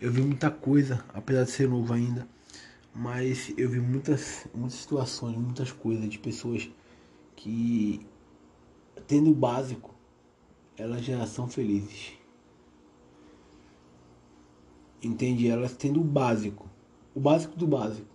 [0.00, 2.28] eu vi muita coisa, apesar de ser novo ainda,
[2.94, 6.70] mas eu vi muitas muitas situações, muitas coisas de pessoas
[7.34, 8.06] que
[9.06, 9.94] tendo o básico,
[10.76, 12.12] elas já são felizes.
[15.02, 15.48] Entende?
[15.48, 16.68] Elas tendo o básico,
[17.14, 18.14] o básico do básico,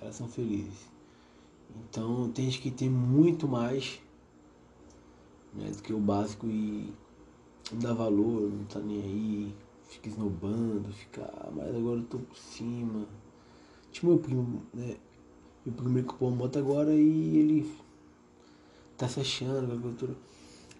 [0.00, 0.90] elas são felizes.
[1.88, 4.00] Então tem gente que tem muito mais
[5.54, 6.92] né, do que o básico e
[7.72, 9.54] não dá valor, não tá nem aí,
[9.90, 13.06] fica esnobando, fica, ah, mas agora eu tô por cima.
[13.92, 14.96] Tipo meu primo, né?
[15.64, 17.72] Meu primeiro comprou uma moto agora e ele
[18.96, 20.14] tá se achando, cultura.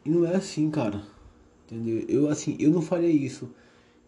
[0.04, 1.02] E não é assim, cara.
[1.66, 2.04] Entendeu?
[2.08, 3.50] Eu assim, eu não faria isso.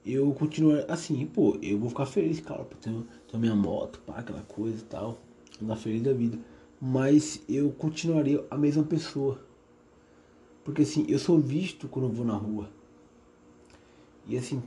[0.05, 2.93] Eu continuar assim, pô, eu vou ficar feliz, cara, por ter,
[3.29, 5.19] ter minha moto, pá, aquela coisa e tal.
[5.63, 6.39] Andar feliz da vida.
[6.81, 9.41] Mas eu continuaria a mesma pessoa
[10.65, 12.71] porque assim, eu sou visto quando eu vou na rua.
[14.27, 14.63] E assim,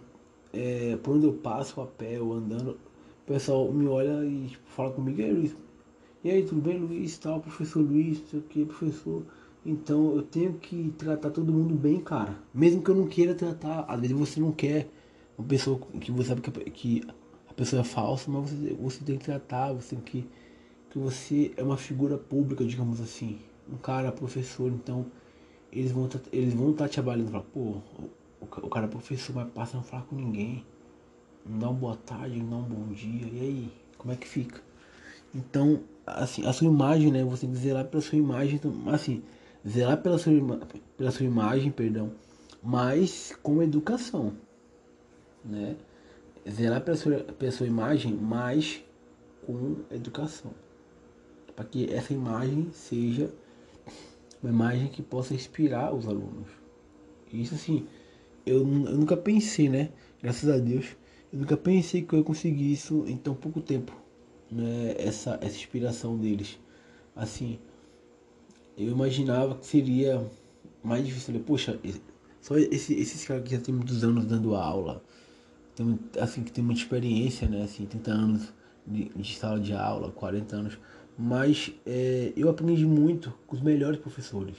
[0.55, 4.63] é, por onde eu passo a pé ou andando, o pessoal me olha e tipo,
[4.69, 5.55] fala comigo, e aí Luiz?
[6.23, 7.17] E aí, tudo bem, Luiz?
[7.19, 9.23] Tal, professor Luiz, sei o que, professor.
[9.65, 12.35] Então eu tenho que tratar todo mundo bem, cara.
[12.53, 14.87] Mesmo que eu não queira tratar, às vezes você não quer
[15.37, 17.03] uma pessoa que você sabe que,
[17.47, 20.27] a pessoa é falsa, mas você, você tem que tratar, você tem que.
[20.89, 23.37] que você é uma figura pública, digamos assim.
[23.71, 25.05] Um cara professor, então
[25.71, 27.81] eles vão eles vão estar tá te avaliando, falar, pô,
[28.45, 30.65] o, cara é professor, mas passa não falar com ninguém,
[31.45, 34.27] não dá uma boa tarde, não dá um bom dia, e aí, como é que
[34.27, 34.61] fica?
[35.33, 39.23] Então, assim, a sua imagem, né, você tem que zelar pela sua imagem, então, assim,
[39.67, 40.33] zelar pela sua,
[40.97, 42.11] pela sua imagem, perdão,
[42.63, 44.33] mas com educação,
[45.43, 45.75] né,
[46.49, 48.83] zelar pela sua, pela sua imagem, mas
[49.45, 50.51] com educação,
[51.55, 53.31] para que essa imagem seja
[54.41, 56.47] uma imagem que possa inspirar os alunos.
[57.31, 57.87] Isso assim,
[58.45, 59.89] eu, eu nunca pensei, né?
[60.21, 60.85] Graças a Deus,
[61.31, 63.91] eu nunca pensei que eu ia conseguir isso em tão pouco tempo,
[64.51, 64.95] né?
[64.97, 66.59] Essa, essa inspiração deles.
[67.15, 67.59] Assim,
[68.77, 70.25] eu imaginava que seria
[70.83, 71.39] mais difícil.
[71.39, 71.79] Poxa,
[72.41, 75.03] só esse, esses caras que já tem muitos anos dando aula,
[75.75, 77.63] tem, assim, que tem muita experiência, né?
[77.63, 78.53] Assim, 30 anos
[78.85, 80.77] de, de sala de aula, 40 anos
[81.17, 84.57] mas é, eu aprendi muito com os melhores professores.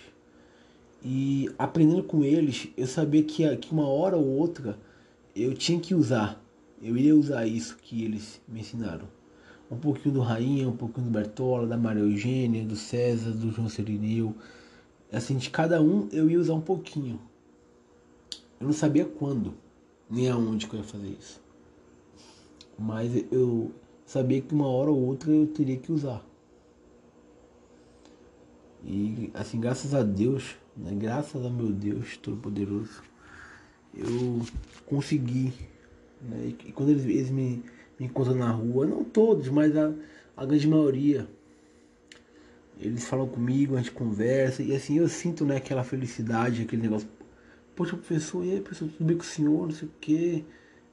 [1.04, 4.78] E aprendendo com eles, eu sabia que, que uma hora ou outra
[5.34, 6.42] eu tinha que usar.
[6.82, 9.06] Eu iria usar isso que eles me ensinaram.
[9.70, 13.68] Um pouquinho do Rainha, um pouquinho do Bertola, da Maria Eugênia, do César, do João
[13.68, 14.34] Sereneu.
[15.12, 17.20] Assim, de cada um eu ia usar um pouquinho.
[18.60, 19.54] Eu não sabia quando,
[20.08, 21.40] nem aonde que eu ia fazer isso.
[22.78, 23.72] Mas eu
[24.04, 26.24] sabia que uma hora ou outra eu teria que usar.
[28.84, 33.02] E assim, graças a Deus, graças a meu Deus Todo-Poderoso,
[33.94, 34.40] eu
[34.84, 35.52] consegui.
[36.20, 37.64] Né, e, quando eles, eles me,
[37.98, 39.92] me, encontram na rua, não todos, mas a,
[40.36, 41.26] a grande maioria,
[42.78, 47.08] eles falam comigo, a gente conversa, e assim eu sinto né, aquela felicidade, aquele negócio.
[47.74, 49.66] Poxa, professor, e aí, professor, tudo bem com o senhor?
[49.66, 50.44] Não sei o quê.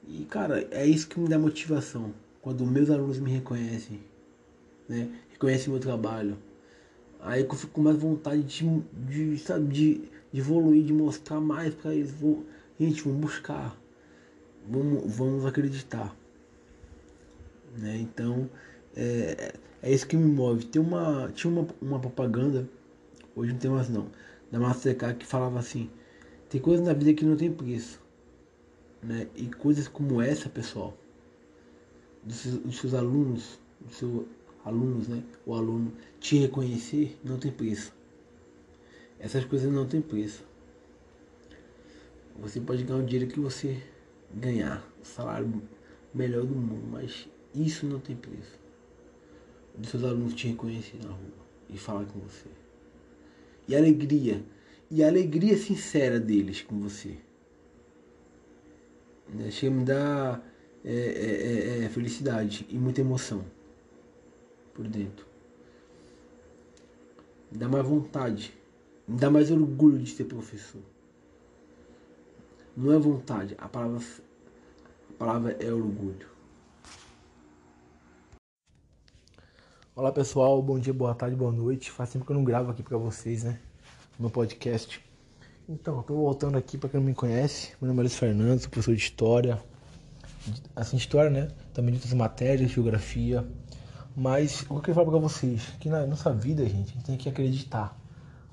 [0.07, 2.13] E cara, é isso que me dá motivação.
[2.41, 4.01] Quando meus alunos me reconhecem,
[4.88, 5.09] né?
[5.29, 6.38] Reconhecem meu trabalho
[7.26, 10.01] Aí eu fico com mais vontade de, de, sabe, de,
[10.32, 12.11] de evoluir, de mostrar mais para eles.
[12.11, 12.45] Vou,
[12.78, 13.78] gente, vamos buscar.
[14.69, 16.13] Vamos, vamos acreditar.
[17.78, 17.97] Né?
[17.97, 18.49] Então,
[18.95, 20.65] é, é isso que me move.
[20.65, 22.67] Tem uma, tinha uma, uma propaganda,
[23.36, 24.07] hoje não tem mais não,
[24.51, 25.89] da Mastercard que falava assim,
[26.49, 28.01] tem coisas na vida que não tem preço.
[29.01, 29.28] Né?
[29.36, 30.93] E coisas como essa, pessoal,
[32.21, 34.28] dos dos seus alunos, do seu
[34.64, 35.24] alunos, né?
[35.45, 37.93] O aluno te reconhecer não tem preço.
[39.20, 40.43] Essas coisas não tem preço.
[42.39, 43.82] Você pode ganhar o dinheiro que você
[44.34, 45.61] ganhar, o salário
[46.14, 48.59] melhor do mundo, mas isso não tem preço.
[49.80, 52.49] Os seus alunos te reconhecer na rua e falar com você.
[53.68, 54.43] E a alegria,
[54.89, 57.18] e a alegria sincera deles com você.
[59.34, 59.49] Né?
[59.51, 60.45] Chega me dar
[60.84, 63.45] é, é, é, é felicidade e muita emoção
[64.74, 65.26] por dentro.
[67.51, 68.53] Me dá mais vontade.
[69.07, 70.82] Me dá mais orgulho de ser professor.
[72.76, 74.01] Não é vontade, a palavra,
[75.09, 76.28] a palavra é orgulho.
[79.95, 81.91] Olá pessoal, bom dia, boa tarde, boa noite.
[81.91, 83.59] Faz tempo que eu não gravo aqui pra vocês, né?
[84.17, 84.99] No podcast.
[85.69, 87.74] Então, tô voltando aqui para quem não me conhece.
[87.80, 89.63] Meu nome é Luiz Fernando, sou professor de História.
[90.76, 91.49] Assim, História, né?
[91.76, 93.47] Também de outras matérias, Geografia,
[94.16, 97.18] mas o que eu falar pra vocês, que na nossa vida, gente, a gente tem
[97.18, 97.97] que acreditar.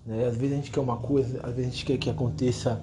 [0.06, 0.24] Né?
[0.26, 2.82] Às vezes a gente quer uma coisa, às vezes a gente quer que aconteça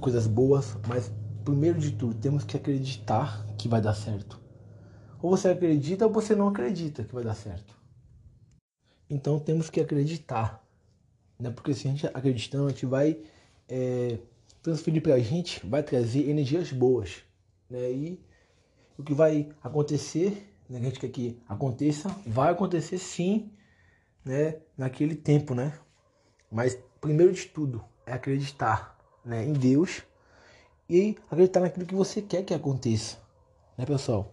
[0.00, 1.10] coisas boas, mas
[1.44, 4.38] primeiro de tudo, temos que acreditar que vai dar certo.
[5.22, 7.76] Ou você acredita ou você não acredita que vai dar certo.
[9.08, 10.62] Então temos que acreditar.
[11.38, 11.50] Né?
[11.50, 13.18] Porque se a gente acreditando, a gente vai
[13.66, 14.18] é,
[14.62, 17.22] transferir pra gente, vai trazer energias boas.
[17.70, 17.90] Né?
[17.90, 18.20] E
[18.98, 23.50] o que vai acontecer né, que a gente quer que aconteça, vai acontecer sim,
[24.24, 25.72] né, naquele tempo, né?
[26.50, 30.02] Mas primeiro de tudo é acreditar, né, em Deus
[30.88, 33.18] e acreditar naquilo que você quer que aconteça,
[33.76, 34.32] né, pessoal?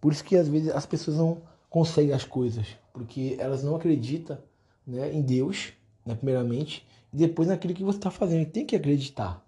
[0.00, 4.38] Por isso que às vezes as pessoas não conseguem as coisas, porque elas não acreditam,
[4.86, 5.72] né, em Deus,
[6.04, 8.50] né, primeiramente, e depois naquilo que você está fazendo.
[8.50, 9.44] Tem que acreditar.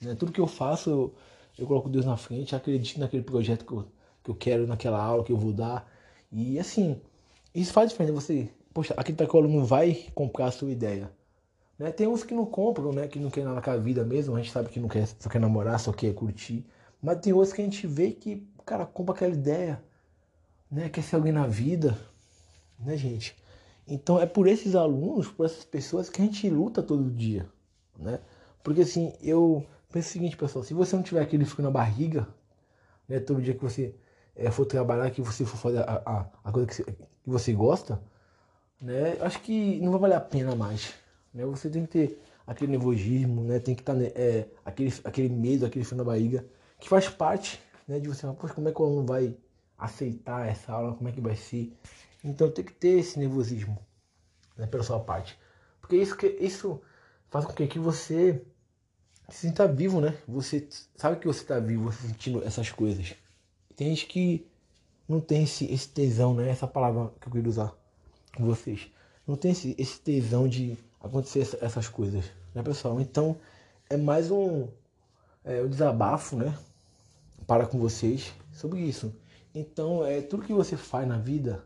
[0.00, 0.14] Né?
[0.14, 1.14] Tudo que eu faço, eu,
[1.58, 3.86] eu coloco Deus na frente, acredito naquele projeto que eu
[4.28, 5.90] que eu quero naquela aula que eu vou dar.
[6.30, 7.00] E assim,
[7.54, 8.20] isso faz diferença.
[8.20, 11.10] Você, poxa, aquele tecólogo não vai comprar a sua ideia.
[11.78, 11.90] Né?
[11.90, 13.06] Tem uns que não compram, né?
[13.08, 14.34] Que não quer nada com a vida mesmo.
[14.34, 16.66] A gente sabe que não quer, só quer namorar, só quer curtir.
[17.00, 19.82] Mas tem outros que a gente vê que, cara, compra aquela ideia.
[20.70, 20.88] Né?
[20.88, 21.96] Quer ser alguém na vida.
[22.78, 23.34] Né, gente?
[23.86, 27.48] Então é por esses alunos, por essas pessoas que a gente luta todo dia.
[27.98, 28.20] Né?
[28.62, 32.28] Porque assim, eu penso o seguinte, pessoal, se você não tiver aquele frio na barriga,
[33.08, 33.94] né, todo dia que você
[34.38, 37.52] é, for trabalhar, que você for fazer a, a, a coisa que você, que você,
[37.52, 38.00] gosta,
[38.80, 39.16] né?
[39.20, 40.94] Acho que não vai valer a pena mais.
[41.34, 41.44] Né?
[41.44, 43.58] Você tem que ter aquele nervosismo, né?
[43.58, 46.46] Tem que estar tá, né, é, aquele, aquele medo, aquele frio na barriga,
[46.78, 49.36] que faz parte né, de você falar, poxa, como é que o aluno vai
[49.76, 51.76] aceitar essa aula, como é que vai ser.
[52.22, 53.78] Então tem que ter esse nervosismo
[54.56, 55.36] né, pela sua parte.
[55.80, 56.80] Porque isso, que, isso
[57.28, 58.40] faz com que, que você
[59.28, 60.16] se sinta vivo, né?
[60.28, 63.16] Você sabe que você está vivo, você sentindo essas coisas.
[63.78, 64.44] Tem gente que
[65.08, 66.48] não tem esse, esse tesão, né?
[66.48, 67.72] Essa palavra que eu queria usar
[68.36, 68.90] com vocês.
[69.24, 73.00] Não tem esse, esse tesão de acontecer essa, essas coisas, né, pessoal?
[73.00, 73.36] Então,
[73.88, 74.66] é mais um,
[75.44, 76.58] é, um desabafo, né?
[77.46, 79.14] Para com vocês sobre isso.
[79.54, 81.64] Então, é tudo que você faz na vida,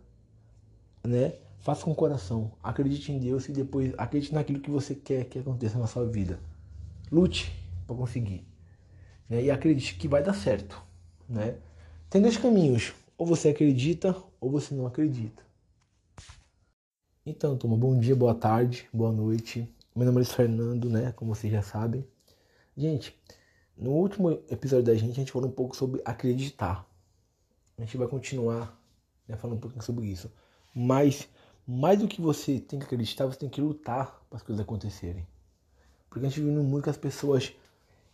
[1.03, 1.37] né?
[1.61, 2.53] Faça com o coração.
[2.63, 6.39] Acredite em Deus e depois acredite naquilo que você quer que aconteça na sua vida.
[7.11, 7.51] Lute
[7.87, 8.47] para conseguir.
[9.31, 9.45] Né?
[9.45, 10.83] E acredite que vai dar certo,
[11.27, 11.57] né?
[12.13, 12.93] Tem dois caminhos.
[13.17, 15.43] Ou você acredita ou você não acredita.
[17.25, 19.67] Então, turma, bom dia, boa tarde, boa noite.
[19.97, 21.13] Meu nome é Fernando, né?
[21.13, 22.07] Como vocês já sabem.
[22.77, 23.19] Gente,
[23.75, 26.87] no último episódio da gente, a gente falou um pouco sobre acreditar.
[27.79, 28.79] A gente vai continuar
[29.27, 30.31] né, falando um pouquinho sobre isso.
[30.75, 31.27] Mas,
[31.67, 35.27] mais do que você tem que acreditar, você tem que lutar para as coisas acontecerem.
[36.11, 37.55] Porque a gente vive num mundo que as pessoas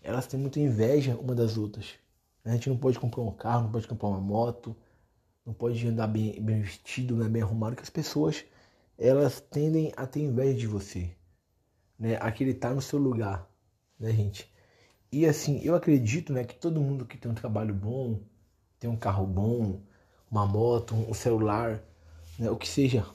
[0.01, 1.99] elas têm muita inveja uma das outras.
[2.49, 4.74] A gente não pode comprar um carro, não pode comprar uma moto,
[5.44, 8.44] não pode andar bem, bem vestido, né, bem arrumado, que as pessoas
[8.99, 11.11] elas tendem a ter inveja de você,
[11.99, 13.49] né, a querer estar no seu lugar,
[13.99, 14.51] né, gente?
[15.11, 18.20] E assim, eu acredito, né, que todo mundo que tem um trabalho bom,
[18.78, 19.80] tem um carro bom,
[20.30, 21.82] uma moto, um celular,
[22.38, 23.07] né, o que seja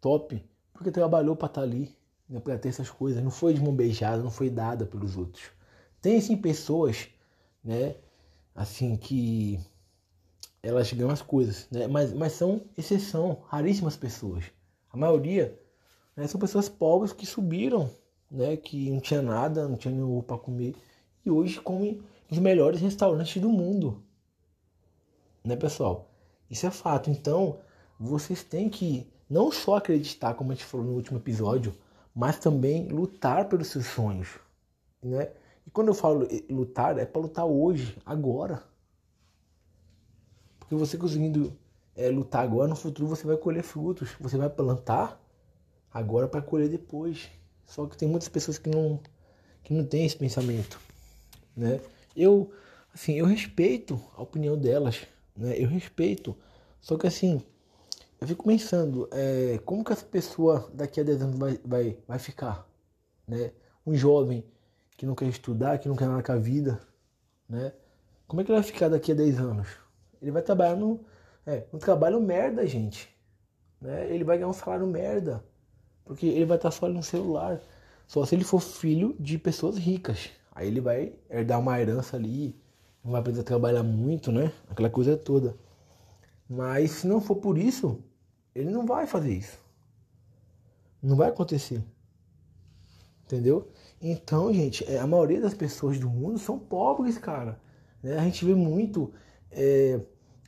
[0.00, 0.42] top,
[0.72, 1.94] porque trabalhou para estar ali,
[2.28, 5.50] né, para ter essas coisas, não foi de mão beijada, não foi dada pelos outros.
[6.00, 7.08] Tem sim pessoas,
[7.62, 7.96] né,
[8.58, 9.60] assim que
[10.60, 14.44] elas ganham as coisas, né, mas, mas são exceção, raríssimas pessoas.
[14.92, 15.56] A maioria
[16.16, 17.88] né, são pessoas pobres que subiram,
[18.28, 20.74] né, que não tinha nada, não tinha nenhum para comer
[21.24, 24.02] e hoje comem nos melhores restaurantes do mundo,
[25.44, 26.10] né, pessoal?
[26.50, 27.10] Isso é fato.
[27.10, 27.58] Então,
[27.98, 31.76] vocês têm que não só acreditar, como a gente falou no último episódio,
[32.12, 34.28] mas também lutar pelos seus sonhos,
[35.00, 35.30] né?
[35.68, 38.62] E quando eu falo lutar, é para lutar hoje, agora.
[40.58, 41.52] Porque você conseguindo
[41.94, 44.16] é, lutar agora, no futuro você vai colher frutos.
[44.18, 45.22] Você vai plantar
[45.92, 47.28] agora para colher depois.
[47.66, 48.98] Só que tem muitas pessoas que não,
[49.62, 50.80] que não têm esse pensamento,
[51.54, 51.82] né?
[52.16, 52.50] Eu,
[52.94, 55.06] assim, eu respeito a opinião delas,
[55.36, 55.54] né?
[55.62, 56.34] Eu respeito.
[56.80, 57.42] Só que assim,
[58.18, 62.18] eu fico pensando, é, como que essa pessoa daqui a 10 anos vai, vai, vai
[62.18, 62.66] ficar?
[63.26, 63.52] Né?
[63.86, 64.42] Um jovem
[64.98, 66.80] que não quer estudar, que não quer nada com a vida,
[67.48, 67.72] né?
[68.26, 69.68] Como é que ele vai ficar daqui a 10 anos?
[70.20, 71.00] Ele vai trabalhar no,
[71.46, 73.08] é, no trabalho merda, gente.
[73.80, 74.12] Né?
[74.12, 75.42] Ele vai ganhar um salário merda.
[76.04, 77.60] Porque ele vai estar só no celular.
[78.08, 80.30] Só se ele for filho de pessoas ricas.
[80.52, 82.60] Aí ele vai herdar uma herança ali,
[83.04, 84.52] não vai precisar trabalhar muito, né?
[84.68, 85.56] Aquela coisa toda.
[86.48, 88.02] Mas se não for por isso,
[88.52, 89.58] ele não vai fazer isso.
[91.00, 91.84] Não vai acontecer.
[93.28, 93.68] Entendeu?
[94.00, 97.60] Então, gente, é, a maioria das pessoas do mundo são pobres, cara.
[98.02, 98.16] Né?
[98.18, 99.12] A gente vê muito.
[99.52, 100.00] É,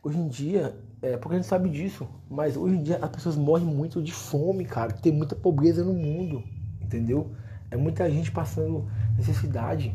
[0.02, 3.36] hoje em dia, é, porque a gente sabe disso, mas hoje em dia as pessoas
[3.36, 4.94] morrem muito de fome, cara.
[4.94, 6.42] Tem muita pobreza no mundo,
[6.80, 7.30] entendeu?
[7.70, 9.94] É muita gente passando necessidade.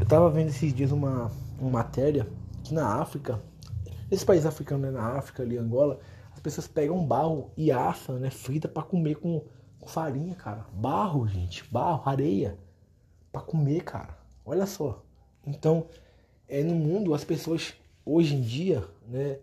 [0.00, 1.30] Eu tava vendo esses dias uma,
[1.60, 2.26] uma matéria
[2.64, 3.40] que na África,
[4.10, 6.00] esse país africano, né, na África, ali, Angola,
[6.32, 10.66] as pessoas pegam barro e assam, né, frita para comer com, com farinha, cara.
[10.72, 12.58] Barro, gente, barro, areia
[13.32, 14.18] para comer, cara.
[14.44, 15.02] Olha só.
[15.46, 15.86] Então,
[16.48, 17.74] é no mundo as pessoas
[18.04, 19.38] hoje em dia, né?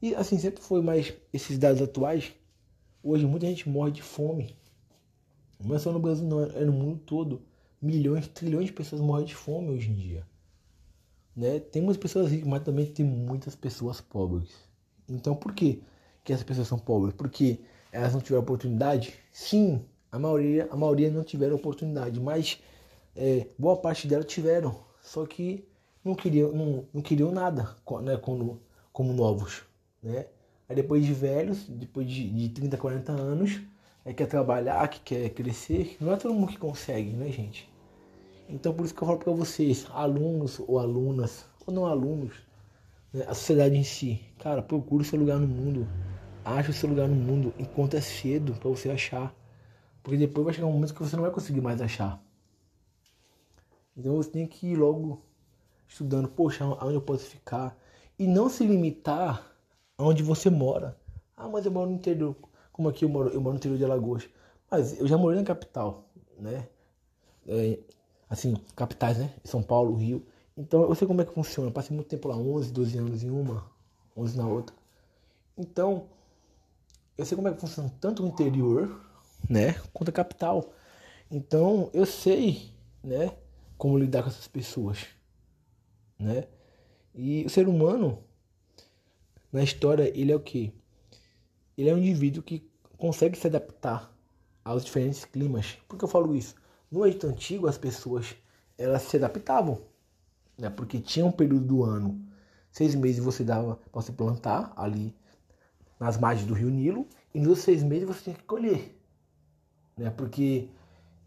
[0.00, 2.32] E assim sempre foi, mas esses dados atuais,
[3.02, 4.56] hoje muita gente morre de fome.
[5.60, 7.42] Não é só no Brasil, não, é no mundo todo.
[7.80, 10.26] Milhões, trilhões de pessoas morrem de fome hoje em dia.
[11.34, 11.60] Né?
[11.60, 14.50] Tem muitas pessoas ricas, mas também tem muitas pessoas pobres.
[15.08, 15.82] Então por que,
[16.24, 17.14] que essas pessoas são pobres?
[17.14, 17.60] Porque
[17.92, 19.14] elas não tiveram oportunidade?
[19.40, 22.60] Sim, a maioria, a maioria não tiveram oportunidade, mas
[23.14, 25.64] é, boa parte delas tiveram, só que
[26.04, 28.60] não queriam, não, não queriam nada né, como,
[28.92, 29.62] como novos.
[30.02, 30.26] Né?
[30.68, 33.60] Aí depois de velhos, depois de, de 30, 40 anos,
[34.04, 37.72] é, quer trabalhar, que quer crescer, não é todo mundo que consegue, né, gente?
[38.48, 42.34] Então por isso que eu falo para vocês, alunos ou alunas, ou não alunos,
[43.12, 45.86] né, a sociedade em si, cara, procure seu lugar no mundo,
[46.48, 49.34] ache o seu lugar no mundo enquanto é cedo para você achar,
[50.02, 52.22] porque depois vai chegar um momento que você não vai conseguir mais achar.
[53.96, 55.22] Então você tem que ir logo
[55.88, 57.76] estudando, poxa, aonde eu posso ficar.
[58.18, 59.44] E não se limitar
[59.96, 60.96] aonde você mora.
[61.36, 62.36] Ah, mas eu moro no interior.
[62.72, 64.28] Como aqui eu moro, eu moro no interior de Alagoas.
[64.70, 66.68] Mas eu já morei na capital, né?
[67.46, 67.78] É,
[68.28, 69.32] assim, capitais, né?
[69.44, 70.24] São Paulo, Rio.
[70.56, 71.68] Então eu sei como é que funciona.
[71.68, 73.64] Eu passei muito tempo lá, 11, 12 anos em uma,
[74.16, 74.76] 11 na outra.
[75.56, 76.06] Então,
[77.18, 79.04] eu sei como é que funciona tanto o interior,
[79.50, 80.72] né, quanto a capital.
[81.28, 83.36] Então, eu sei, né,
[83.76, 85.06] como lidar com essas pessoas,
[86.18, 86.46] né?
[87.14, 88.22] E o ser humano
[89.52, 90.72] na história ele é o que?
[91.76, 94.12] Ele é um indivíduo que consegue se adaptar
[94.64, 95.78] aos diferentes climas.
[95.88, 96.54] Por que eu falo isso?
[96.90, 98.36] No Egito antigo as pessoas
[98.76, 99.80] elas se adaptavam,
[100.56, 100.70] né?
[100.70, 102.24] Porque tinha um período do ano,
[102.70, 105.14] seis meses você dava para você plantar ali
[105.98, 108.96] nas margens do Rio Nilo e nos seis meses você tinha que colher,
[109.96, 110.10] né?
[110.10, 110.68] Porque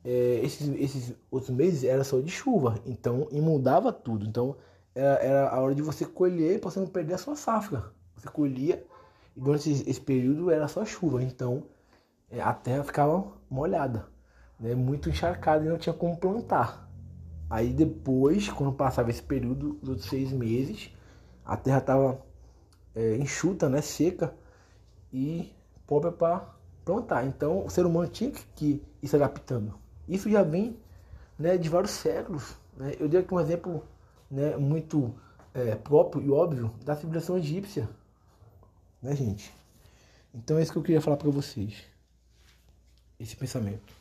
[0.03, 4.26] é, esses, esses outros meses era só de chuva, então imundava tudo.
[4.26, 4.55] Então
[4.95, 7.91] era, era a hora de você colher para você não perder a sua safra.
[8.15, 8.86] Você colhia
[9.36, 11.63] e durante esse, esse período era só chuva, então
[12.30, 14.07] é, a terra ficava molhada.
[14.59, 16.89] né, muito encharcada e não tinha como plantar.
[17.49, 20.91] Aí depois, quando passava esse período dos seis meses,
[21.45, 22.22] a terra estava
[22.95, 24.34] é, enxuta, né, seca
[25.14, 25.53] e
[25.86, 26.49] própria para
[26.86, 27.26] plantar.
[27.26, 29.74] Então o ser humano tinha que ir se adaptando.
[30.07, 30.78] Isso já vem
[31.38, 32.55] né, de vários séculos.
[32.78, 32.95] Né?
[32.99, 33.84] Eu dei aqui um exemplo
[34.30, 35.14] né, muito
[35.53, 37.89] é, próprio e óbvio da civilização egípcia.
[39.01, 39.51] Né, gente?
[40.34, 41.84] Então é isso que eu queria falar para vocês.
[43.20, 43.93] Esse pensamento.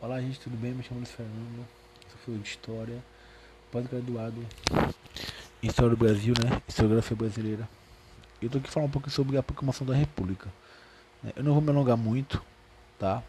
[0.00, 0.74] Olá, gente, tudo bem?
[0.74, 1.66] Me chamo Luiz Fernando.
[2.08, 3.02] Sou filho de História,
[3.72, 4.40] pós-graduado
[5.62, 6.62] em História do Brasil, né?
[6.68, 7.68] Historiografia brasileira.
[8.40, 10.52] Eu tô aqui falando um pouco sobre a proclamação da República.
[11.22, 11.32] Né?
[11.36, 12.42] Eu não vou me alongar muito,
[12.98, 13.22] tá?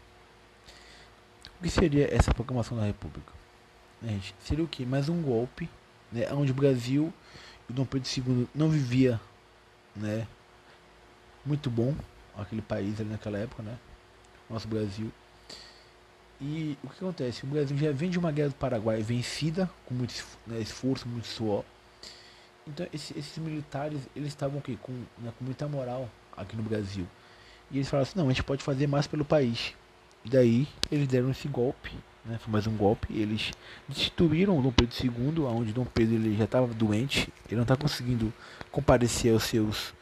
[1.58, 3.32] O que seria essa proclamação da República?
[4.00, 4.86] Né, seria o que?
[4.86, 5.68] Mais um golpe,
[6.12, 6.32] né?
[6.32, 7.12] Onde o Brasil
[7.68, 9.20] e o Dom Pedro II não vivia,
[9.96, 10.26] né?
[11.44, 11.94] Muito bom,
[12.36, 13.76] aquele país ali naquela época, né?
[14.48, 15.10] Nosso Brasil.
[16.40, 17.44] E o que acontece?
[17.44, 20.14] O Brasil já vem de uma guerra do Paraguai vencida, com muito
[20.46, 21.64] né, esforço, muito suor.
[22.68, 27.06] Então esses, esses militares, eles estavam aqui com, né, com muita moral aqui no Brasil.
[27.70, 29.74] E eles falaram assim, não, a gente pode fazer mais pelo país.
[30.24, 31.92] E daí eles deram esse golpe,
[32.24, 33.12] né, foi mais um golpe.
[33.12, 33.52] Eles
[33.88, 38.32] destituíram Dom Pedro II, onde Dom Pedro ele já estava doente, ele não está conseguindo
[38.70, 39.94] comparecer aos seus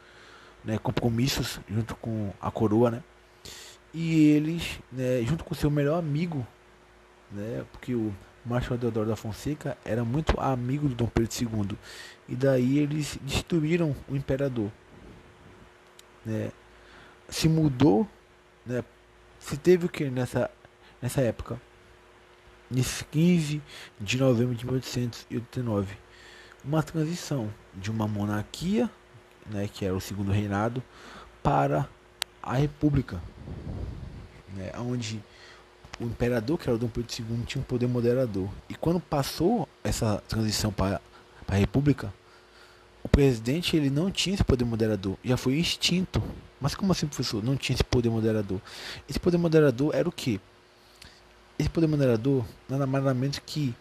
[0.63, 3.03] né, compromissos junto com a coroa, né?
[3.93, 6.45] E eles, né, junto com seu melhor amigo,
[7.31, 8.13] né, porque o
[8.47, 11.77] Marshal Deodoro da Fonseca era muito amigo do Dom Pedro II.
[12.29, 14.71] E daí eles destruíram o imperador.
[16.25, 16.51] Né?
[17.29, 18.07] Se mudou,
[18.65, 18.83] né?
[19.39, 20.49] se teve o que nessa,
[21.01, 21.59] nessa época?
[22.71, 23.61] Nesse 15
[23.99, 25.95] de novembro de 1889,
[26.63, 28.89] uma transição de uma monarquia,
[29.45, 30.83] né, que era o segundo reinado,
[31.41, 31.87] para
[32.43, 33.21] a república,
[34.53, 35.23] né, onde
[35.99, 38.49] o imperador, que era o Dom Pedro II, tinha um poder moderador.
[38.69, 41.01] E quando passou essa transição para,
[41.47, 42.13] a república,
[43.03, 46.21] o presidente ele não tinha esse poder moderador, já foi extinto.
[46.59, 47.43] Mas como assim, professor?
[47.43, 48.59] Não tinha esse poder moderador.
[49.07, 50.41] Esse poder moderador era o que?
[51.57, 53.73] Esse poder moderador nada mais nada menos que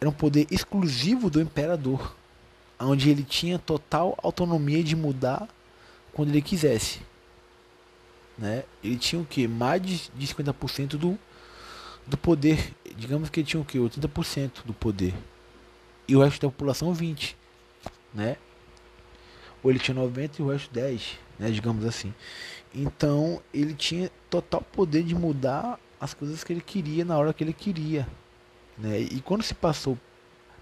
[0.00, 2.14] era um poder exclusivo do imperador,
[2.78, 5.48] onde ele tinha total autonomia de mudar
[6.12, 7.00] quando ele quisesse.
[8.36, 8.64] Né?
[8.82, 9.46] Ele tinha o que?
[9.46, 11.18] Mais de 50% do
[12.06, 13.78] do poder, digamos que tinha o que?
[13.78, 15.14] 80% do poder.
[16.06, 17.36] E o resto da população 20,
[18.12, 18.36] né?
[19.62, 22.12] Ou ele tinha 90 e o resto 10, né, digamos assim.
[22.74, 27.44] Então, ele tinha total poder de mudar as coisas que ele queria na hora que
[27.44, 28.08] ele queria,
[28.76, 28.98] né?
[28.98, 29.96] E quando se passou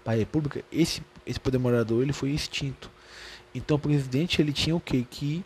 [0.03, 2.89] para a República, esse esse poder morador ele foi extinto.
[3.53, 5.43] Então, o presidente ele tinha o que que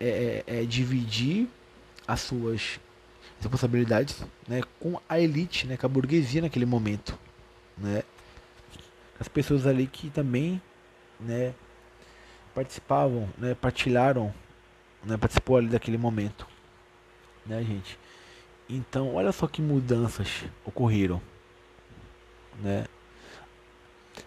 [0.00, 1.48] é, é, é dividir
[2.06, 2.80] as suas
[3.40, 7.18] responsabilidades né, com a elite, né, com a burguesia naquele momento.
[7.76, 8.02] Né?
[9.18, 10.60] As pessoas ali que também
[11.20, 11.54] né,
[12.54, 14.32] participavam, né, partilharam,
[15.04, 16.46] né, participou ali daquele momento.
[17.44, 17.98] Né, gente?
[18.68, 21.20] Então, olha só que mudanças ocorreram.
[22.60, 22.86] Né?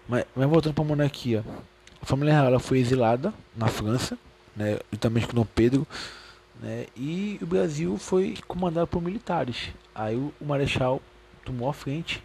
[0.07, 1.43] Mas, mas voltando para a monarquia,
[2.01, 4.17] a família real ela foi exilada na França,
[4.55, 5.85] né, juntamente com Dom Pedro
[6.59, 6.87] né?
[6.95, 9.69] E o Brasil foi comandado por militares.
[9.95, 11.01] Aí o, o Marechal
[11.45, 12.23] tomou a frente,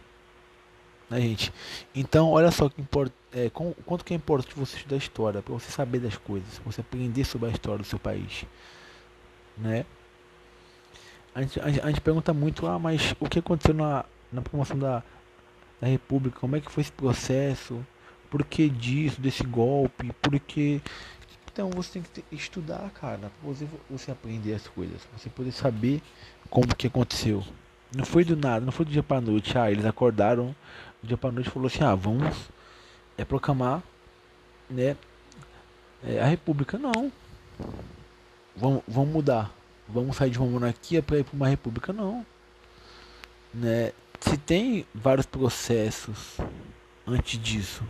[1.08, 1.52] né, gente?
[1.94, 2.84] Então, olha só que
[3.32, 7.24] é, quanto que é importante você estudar história, para você saber das coisas, você aprender
[7.24, 8.44] sobre a história do seu país,
[9.56, 9.84] né?
[11.34, 14.78] A gente, a, a gente pergunta muito, ah, mas o que aconteceu na, na promoção
[14.78, 15.02] da,
[15.80, 16.38] da República?
[16.38, 17.84] Como é que foi esse processo?
[18.30, 20.12] Por que disso, desse golpe?
[20.20, 20.80] Por que
[21.54, 25.52] então você tem que estudar, cara, pra você, você aprender as coisas, pra você poder
[25.52, 26.02] saber
[26.50, 27.44] como que aconteceu.
[27.94, 29.56] Não foi do nada, não foi do dia pra noite.
[29.56, 30.46] Ah, eles acordaram
[31.00, 32.50] do dia pra noite e falou assim, ah, vamos
[33.16, 33.84] é proclamar,
[34.68, 34.96] né,
[36.02, 36.76] é, a república.
[36.76, 37.12] Não.
[38.56, 39.54] Vamos, vamos mudar.
[39.88, 42.26] Vamos sair de uma monarquia para ir para uma república, não.
[43.52, 43.92] Né?
[44.18, 46.36] Se tem vários processos
[47.06, 47.84] antes disso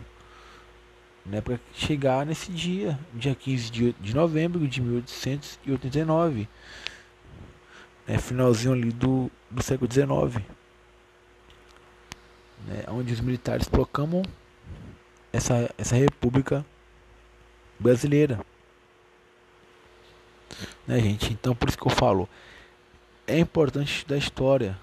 [1.25, 6.47] né, para chegar nesse dia, dia 15 de, de novembro de 1889,
[8.07, 10.43] né, finalzinho ali do, do século XIX,
[12.67, 14.21] né, onde os militares proclamam
[15.33, 16.63] essa, essa república
[17.79, 18.39] brasileira.
[20.87, 21.33] Né, gente?
[21.33, 22.29] Então, por isso que eu falo,
[23.25, 24.77] é importante estudar história,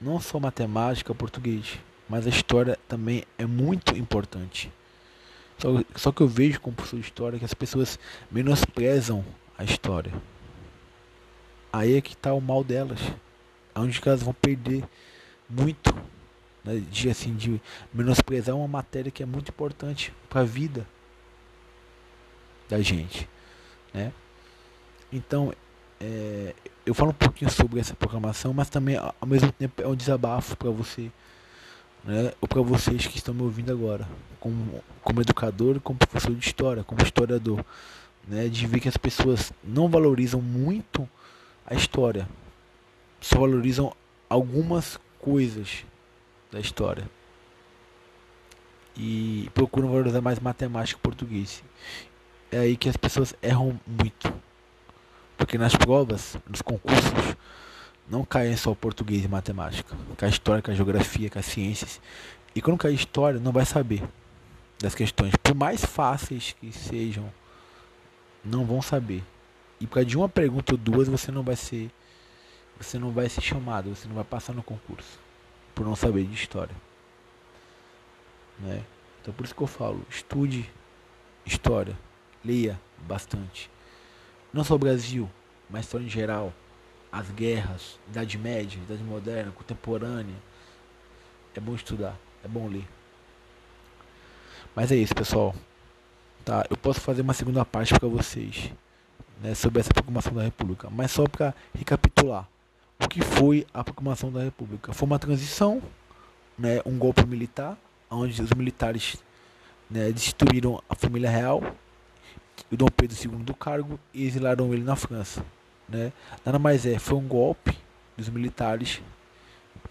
[0.00, 1.78] não só matemática, português,
[2.08, 4.70] mas a história também é muito importante.
[5.58, 7.98] Só, só que eu vejo como professor de história que as pessoas
[8.30, 9.24] menosprezam
[9.56, 10.12] a história.
[11.72, 13.00] Aí é que está o mal delas.
[13.74, 14.84] onde elas vão perder
[15.48, 15.94] muito
[16.64, 17.60] né, de assim de
[17.92, 20.86] menosprezar uma matéria que é muito importante para a vida
[22.68, 23.28] da gente,
[23.92, 24.12] né?
[25.12, 25.52] Então,
[26.00, 29.94] é, eu falo um pouquinho sobre essa programação, mas também ao mesmo tempo é um
[29.94, 31.10] desabafo para você,
[32.04, 32.32] né?
[32.40, 34.08] Ou para vocês que estão me ouvindo agora,
[34.40, 37.64] como como educador, como professor de história, como historiador,
[38.26, 38.48] né?
[38.48, 41.08] De ver que as pessoas não valorizam muito
[41.66, 42.28] a história,
[43.20, 43.92] só valorizam
[44.28, 45.84] algumas coisas
[46.52, 47.08] da história
[48.96, 51.62] e procuram valorizar mais matemática e português.
[52.50, 54.32] É aí que as pessoas erram muito.
[55.36, 57.36] Porque nas provas, nos concursos,
[58.08, 59.96] não caem só português e matemática.
[60.16, 62.00] Cai história, cai geografia, cai ciências.
[62.54, 64.02] E quando cai história, não vai saber
[64.78, 65.34] das questões.
[65.36, 67.32] Por mais fáceis que sejam,
[68.44, 69.22] não vão saber.
[69.80, 71.90] E por causa de uma pergunta ou duas, você não vai ser.
[72.78, 75.24] Você não vai ser chamado, você não vai passar no concurso
[75.74, 76.74] por não saber de história.
[78.58, 78.82] Né?
[79.20, 80.70] Então por isso que eu falo, estude
[81.44, 81.98] história,
[82.44, 83.70] leia bastante.
[84.52, 85.28] Não só o Brasil,
[85.68, 86.52] mas história em geral,
[87.14, 90.34] as guerras, Idade Média, Idade Moderna, Contemporânea.
[91.54, 92.84] É bom estudar, é bom ler.
[94.74, 95.54] Mas é isso, pessoal.
[96.44, 98.72] Tá, eu posso fazer uma segunda parte para vocês,
[99.40, 102.48] né, sobre essa proclamação da República, mas só para recapitular
[102.98, 104.92] o que foi a proclamação da República.
[104.92, 105.80] Foi uma transição,
[106.58, 107.78] né, um golpe militar,
[108.10, 109.22] onde os militares
[109.88, 111.62] né, destruíram a família real
[112.70, 115.44] e Dom Pedro II do cargo e exilaram ele na França.
[115.88, 116.12] Né?
[116.44, 117.76] Nada mais é, foi um golpe
[118.16, 119.02] dos militares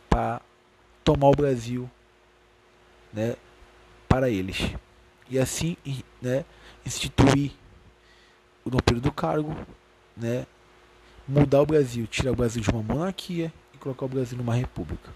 [0.10, 0.42] para
[1.04, 1.90] tomar o Brasil
[3.12, 3.36] né,
[4.08, 4.74] para eles.
[5.30, 5.78] E assim
[6.22, 6.46] né,
[6.86, 7.52] instituir
[8.66, 9.56] o Dom Pedro do cargo,
[10.16, 10.46] né,
[11.28, 15.12] mudar o Brasil, tirar o Brasil de uma monarquia e colocar o Brasil numa república.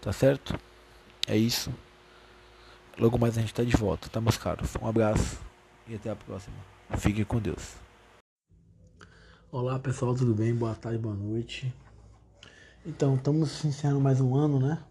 [0.00, 0.58] Tá certo?
[1.26, 1.72] É isso.
[2.98, 4.74] Logo mais a gente tá de volta, tá, meus caros?
[4.80, 5.38] Um abraço
[5.86, 6.56] e até a próxima.
[6.98, 7.85] Fique com Deus.
[9.58, 10.54] Olá pessoal, tudo bem?
[10.54, 11.74] Boa tarde, boa noite.
[12.84, 14.84] Então, estamos encerrando mais um ano, né?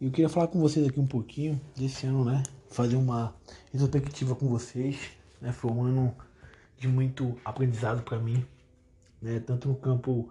[0.00, 2.40] E eu queria falar com vocês aqui um pouquinho desse ano, né?
[2.70, 3.34] Fazer uma
[3.72, 5.50] retrospectiva com vocês, né?
[5.50, 6.14] Foi um ano
[6.78, 8.46] de muito aprendizado para mim,
[9.20, 9.40] né?
[9.40, 10.30] Tanto no campo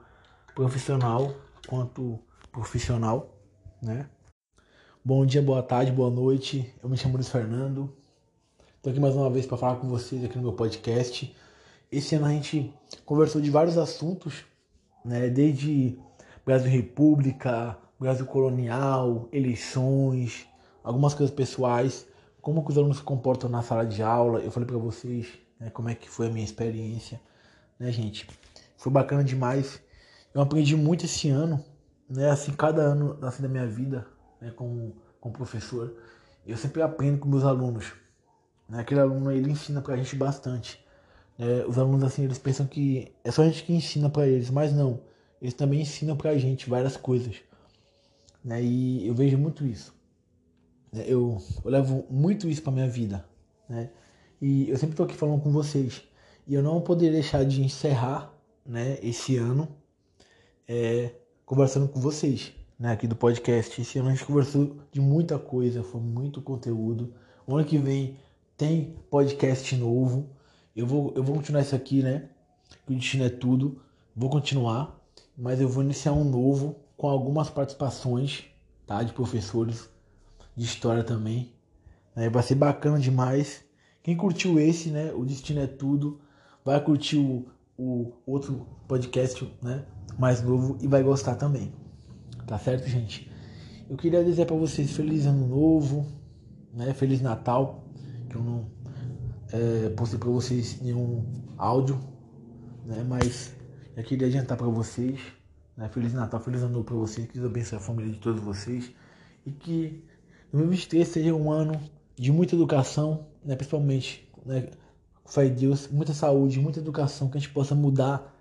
[0.56, 1.36] profissional
[1.68, 2.18] quanto
[2.50, 3.36] profissional,
[3.82, 4.10] né?
[5.04, 6.74] Bom dia, boa tarde, boa noite.
[6.82, 7.94] Eu me chamo Luiz Fernando.
[8.78, 11.36] Estou aqui mais uma vez para falar com vocês aqui no meu podcast.
[11.92, 12.74] Esse ano a gente
[13.08, 14.44] conversou de vários assuntos,
[15.04, 15.30] né?
[15.30, 15.98] Desde
[16.46, 20.46] Brasil República, Brasil Colonial, eleições,
[20.84, 22.06] algumas coisas pessoais,
[22.42, 24.42] como os alunos se comportam na sala de aula.
[24.42, 25.26] Eu falei para vocês
[25.58, 27.20] né, como é que foi a minha experiência,
[27.80, 28.28] né, gente?
[28.76, 29.82] Foi bacana demais.
[30.34, 31.64] Eu aprendi muito esse ano,
[32.10, 32.30] né?
[32.30, 34.06] Assim, cada ano assim, da minha vida,
[34.42, 35.96] né, como, como professor,
[36.46, 37.94] eu sempre aprendo com meus alunos.
[38.68, 38.82] Né?
[38.82, 40.86] Aquele aluno ele ensina pra gente bastante.
[41.38, 41.66] Né?
[41.68, 44.74] Os alunos assim eles pensam que é só a gente que ensina para eles, mas
[44.74, 45.02] não.
[45.42, 47.36] Eles também ensinam pra gente várias coisas.
[48.44, 48.64] Né?
[48.64, 49.94] E eu vejo muito isso.
[50.92, 51.04] Né?
[51.08, 53.26] Eu, eu levo muito isso pra minha vida.
[53.70, 53.90] Né?
[54.42, 56.02] E eu sempre tô aqui falando com vocês.
[56.48, 58.34] E eu não poderia deixar de encerrar
[58.66, 59.68] né, esse ano
[60.68, 61.12] é,
[61.46, 63.82] conversando com vocês, né, aqui do podcast.
[63.82, 67.14] Esse ano a gente conversou de muita coisa, foi muito conteúdo.
[67.46, 68.18] O ano que vem
[68.56, 70.30] tem podcast novo.
[70.78, 72.30] Eu vou, eu vou continuar isso aqui, né?
[72.88, 73.82] O destino é tudo.
[74.16, 74.96] Vou continuar,
[75.36, 78.46] mas eu vou iniciar um novo com algumas participações,
[78.86, 79.02] tá?
[79.02, 79.90] De professores
[80.56, 81.52] de história também.
[82.16, 82.30] Né?
[82.30, 83.64] Vai ser bacana demais.
[84.04, 85.12] Quem curtiu esse, né?
[85.14, 86.22] O Destino é Tudo,
[86.64, 89.84] vai curtir o, o outro podcast, né?
[90.20, 91.74] Mais novo e vai gostar também.
[92.46, 93.32] Tá certo, gente?
[93.90, 96.06] Eu queria dizer para vocês feliz ano novo,
[96.72, 96.94] né?
[96.94, 97.84] Feliz Natal,
[98.30, 98.77] que eu não
[99.52, 101.24] é, postei para vocês nenhum
[101.58, 102.00] áudio,
[102.86, 103.06] né?
[103.08, 103.54] Mas
[103.96, 105.20] eu queria adiantar para vocês,
[105.76, 105.90] né?
[105.90, 108.92] Feliz Natal, feliz ano para vocês, que Deus abençoe a família de todos vocês
[109.46, 110.04] e que
[110.52, 111.80] 2023 seja um ano
[112.16, 113.56] de muita educação, né?
[113.56, 114.68] Principalmente, né?
[115.26, 118.34] fé Deus, muita saúde, muita educação, que a gente possa mudar,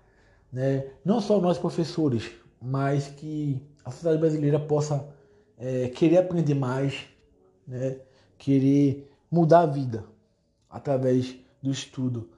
[0.51, 0.87] né?
[1.03, 2.31] não só nós professores,
[2.61, 5.05] mas que a sociedade brasileira possa
[5.57, 7.05] é, querer aprender mais,
[7.67, 7.97] né?
[8.37, 10.05] querer mudar a vida
[10.77, 12.29] através do estudo.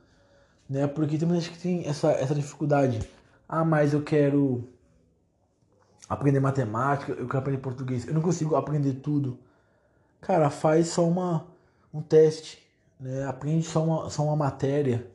[0.70, 0.88] Né?
[0.88, 3.00] Porque tem muita gente que tem essa, essa dificuldade.
[3.48, 4.68] Ah, mas eu quero
[6.08, 9.40] aprender matemática, eu quero aprender português, eu não consigo aprender tudo.
[10.22, 11.48] Cara, faz só uma,
[11.94, 12.70] um teste
[13.00, 13.26] né?
[13.26, 15.10] Aprende só uma, só uma matéria,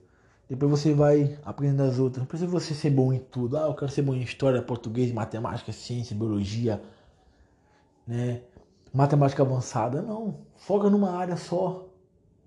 [0.48, 2.20] Depois você vai aprendendo as outras.
[2.20, 3.56] Não precisa você ser bom em tudo.
[3.58, 6.82] Ah, eu quero ser bom em história, português, matemática, ciência, biologia,
[8.06, 8.42] né?
[8.92, 10.02] Matemática avançada.
[10.02, 10.38] Não.
[10.56, 11.88] Foca numa área só,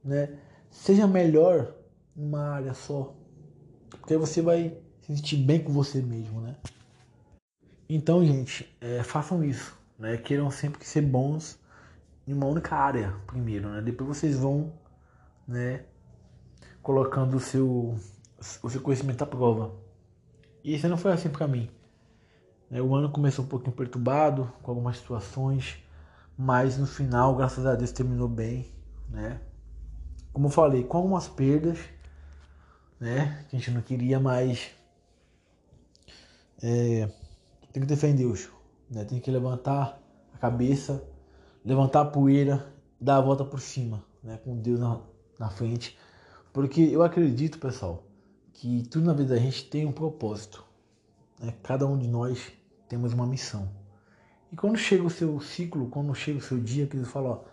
[0.04, 0.40] né?
[0.70, 1.74] Seja melhor
[2.16, 3.16] numa área só.
[3.90, 6.56] Porque aí você vai se sentir bem com você mesmo, né?
[7.90, 10.18] Então, gente, é, façam isso, né?
[10.18, 11.60] Queiram sempre ser bons
[12.28, 13.82] em uma única área primeiro, né?
[13.82, 14.74] Depois vocês vão,
[15.48, 15.86] né?
[16.88, 18.00] colocando o seu,
[18.64, 19.76] o seu conhecimento à prova.
[20.64, 21.70] E isso não foi assim para mim.
[22.72, 22.82] Né?
[22.82, 25.84] O ano começou um pouquinho perturbado, com algumas situações,
[26.38, 28.72] mas no final, graças a Deus, terminou bem,
[29.10, 29.42] né?
[30.38, 31.80] Como eu falei, com algumas perdas,
[33.00, 33.44] né?
[33.50, 34.70] Que a gente não queria, mas
[36.62, 37.10] é,
[37.74, 38.48] tem que defender Deus,
[38.88, 39.04] né?
[39.04, 40.00] Tem que levantar
[40.32, 41.04] a cabeça,
[41.66, 42.72] levantar a poeira,
[43.02, 44.38] dar a volta por cima, né?
[44.44, 45.02] Com Deus na,
[45.40, 45.98] na frente
[46.54, 48.04] porque eu acredito, pessoal,
[48.54, 50.64] que tudo na vida da gente tem um propósito.
[51.40, 51.52] Né?
[51.64, 52.52] Cada um de nós
[52.88, 53.68] temos uma missão.
[54.52, 57.44] E quando chega o seu ciclo, quando chega o seu dia, que você fala, ó,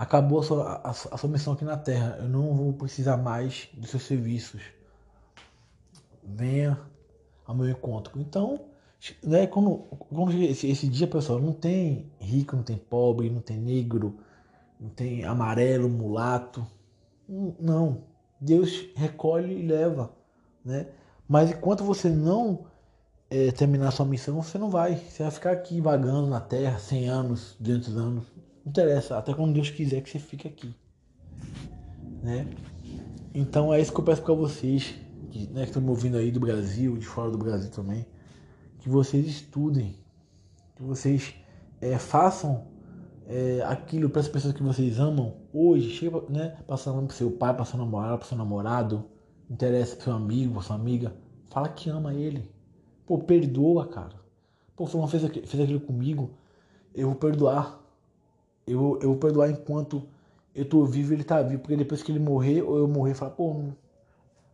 [0.00, 3.68] acabou a sua, a, a sua missão aqui na Terra, eu não vou precisar mais
[3.74, 4.62] dos seus serviços.
[6.24, 6.80] Venha
[7.44, 8.18] ao meu encontro.
[8.18, 8.62] Então,
[9.22, 9.76] né, quando,
[10.08, 14.18] quando esse, esse dia, pessoal, não tem rico, não tem pobre, não tem negro,
[14.80, 16.66] não tem amarelo, mulato.
[17.28, 18.04] Não.
[18.40, 20.10] Deus recolhe e leva,
[20.64, 20.86] né?
[21.28, 22.64] Mas enquanto você não
[23.28, 24.96] é, terminar sua missão, você não vai.
[24.96, 28.39] Você vai ficar aqui vagando na Terra 100 anos, 200 anos.
[28.64, 30.74] Não interessa, até quando Deus quiser que você fique aqui,
[32.22, 32.46] né?
[33.34, 34.94] Então é isso que eu peço para vocês,
[35.30, 38.06] que, né, que estão me ouvindo aí do Brasil, de fora do Brasil também,
[38.80, 39.96] que vocês estudem,
[40.76, 41.34] que vocês
[41.80, 42.66] é, façam
[43.26, 47.54] é, aquilo para as pessoas que vocês amam hoje, chega, né, passando para seu pai,
[47.54, 49.04] para seu namorado, para seu namorado,
[49.48, 51.14] interessa para seu amigo, para sua amiga,
[51.48, 52.50] fala que ama ele.
[53.06, 54.14] Pô, perdoa, cara.
[54.76, 56.30] Pô, fulano fez, fez aquilo comigo,
[56.94, 57.79] eu vou perdoar.
[58.72, 60.08] Eu, eu vou perdoar enquanto
[60.54, 63.14] eu tô vivo e ele tá vivo, porque depois que ele morrer ou eu morrer,
[63.14, 63.76] fala, pô, não,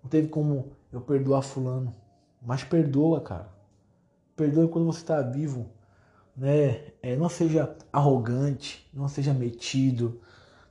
[0.02, 1.94] não teve como eu perdoar fulano.
[2.42, 3.48] Mas perdoa, cara.
[4.36, 5.66] Perdoa quando você tá vivo
[6.36, 6.92] né?
[7.02, 10.20] É, não seja arrogante, não seja metido,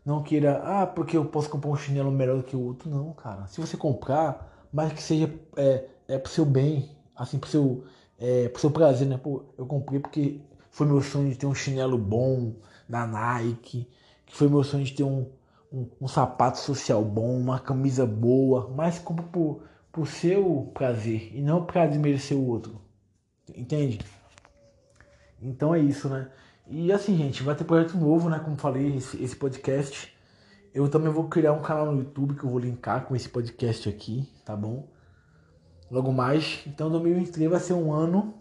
[0.06, 2.90] não queira, ah, porque eu posso comprar um chinelo melhor do que o outro.
[2.90, 3.48] Não, cara.
[3.48, 7.84] Se você comprar, mas que seja é, é pro seu bem, assim, pro seu,
[8.20, 9.18] é, pro seu prazer, né?
[9.18, 12.54] Pô, eu comprei porque foi meu sonho de ter um chinelo bom
[12.88, 13.88] da Nike,
[14.26, 15.28] que foi meu sonho de ter um,
[15.72, 21.42] um, um sapato social bom, uma camisa boa, mas compra por, por seu prazer e
[21.42, 22.82] não para desmerecer o outro.
[23.56, 24.00] Entende?
[25.42, 26.30] Então é isso, né?
[26.68, 28.40] E assim, gente, vai ter projeto novo, né?
[28.40, 30.14] Como falei, esse, esse podcast.
[30.74, 33.88] Eu também vou criar um canal no YouTube que eu vou linkar com esse podcast
[33.88, 34.88] aqui, tá bom?
[35.90, 36.62] Logo mais.
[36.66, 38.34] Então 2023 vai ser um ano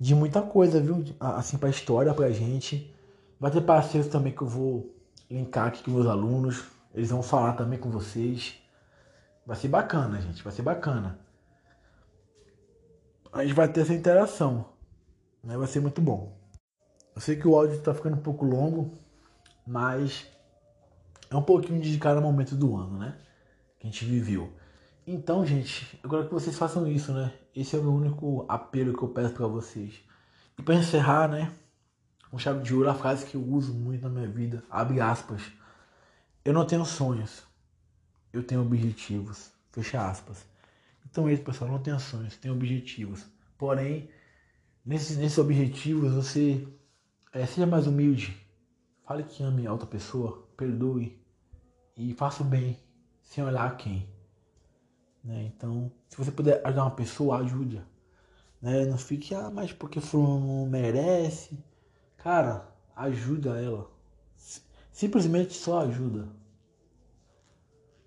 [0.00, 1.04] de muita coisa, viu?
[1.20, 2.92] Assim, pra história, pra gente.
[3.38, 4.94] Vai ter parceiros também que eu vou
[5.30, 6.64] linkar aqui com meus alunos.
[6.94, 8.58] Eles vão falar também com vocês.
[9.46, 10.42] Vai ser bacana, gente.
[10.42, 11.18] Vai ser bacana.
[13.32, 14.76] A gente vai ter essa interação
[15.46, 15.56] né?
[15.56, 16.36] Vai ser muito bom.
[17.14, 18.90] Eu sei que o áudio está ficando um pouco longo,
[19.66, 20.26] mas
[21.30, 23.16] é um pouquinho de cada momento do ano, né?
[23.78, 24.52] Que a gente viveu.
[25.06, 27.32] Então, gente, eu quero que vocês façam isso, né?
[27.54, 29.94] Esse é o único apelo que eu peço para vocês.
[30.58, 31.52] E para encerrar, né?
[32.30, 35.42] Com chave de ouro, a frase que eu uso muito na minha vida, abre aspas.
[36.44, 37.42] Eu não tenho sonhos,
[38.32, 39.50] eu tenho objetivos.
[39.72, 40.46] Fecha aspas.
[41.04, 41.70] Então é isso, pessoal.
[41.70, 43.26] Não tenho sonhos, tenho objetivos.
[43.58, 44.08] Porém,
[44.84, 46.66] nesses, nesses objetivos, você
[47.32, 48.36] é, seja mais humilde.
[49.04, 51.18] Fale que ame a outra pessoa, perdoe
[51.96, 52.78] e faça o bem,
[53.22, 54.08] sem olhar a quem.
[55.22, 55.52] Né?
[55.54, 57.82] Então, se você puder ajudar uma pessoa, ajude.
[58.60, 58.86] Né?
[58.86, 61.58] Não fique, ah, mas porque fulano merece.
[62.26, 62.66] Cara,
[62.96, 63.88] ajuda ela.
[64.90, 66.26] Simplesmente só ajuda.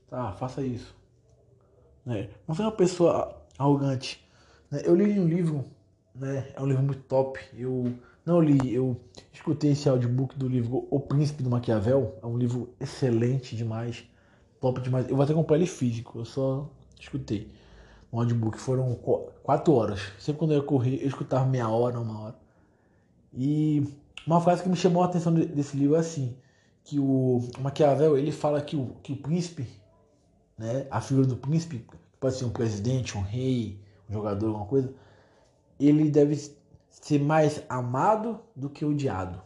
[0.09, 0.93] Tá, faça isso.
[2.05, 2.29] Né?
[2.45, 4.21] Não seja uma pessoa arrogante.
[4.69, 4.81] Né?
[4.83, 5.63] Eu li um livro
[6.13, 6.51] né?
[6.53, 7.39] É um livro muito top.
[7.53, 7.93] Eu
[8.25, 8.99] não li, eu
[9.31, 12.19] escutei esse audiobook do livro O Príncipe do Maquiavel.
[12.21, 14.03] É um livro excelente demais,
[14.59, 15.07] top demais.
[15.07, 17.49] Eu vou até comprar ele físico, eu só escutei.
[18.11, 18.93] Um audiobook foram
[19.41, 20.01] quatro horas.
[20.19, 22.49] Sempre quando eu ia correr, eu escutava meia hora, uma hora.
[23.33, 23.87] E
[24.25, 26.37] uma frase que me chamou a atenção desse livro é assim,
[26.83, 29.67] que o Maquiavel, ele fala que o, que o príncipe,
[30.57, 31.85] né, a figura do príncipe,
[32.19, 34.93] pode ser um presidente, um rei, um jogador, alguma coisa,
[35.79, 36.35] ele deve
[36.89, 39.41] ser mais amado do que odiado.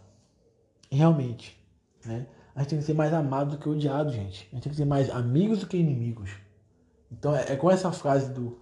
[0.91, 1.59] Realmente,
[2.05, 2.25] né?
[2.55, 4.47] A gente tem que ser mais amado do que odiado, gente.
[4.51, 6.29] A gente tem que ser mais amigos do que inimigos.
[7.11, 8.59] Então é, é com essa frase do,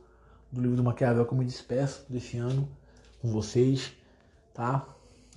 [0.51, 2.68] do livro do Maquiavel que eu me despeço desse ano
[3.22, 3.91] com vocês,
[4.53, 4.88] tá?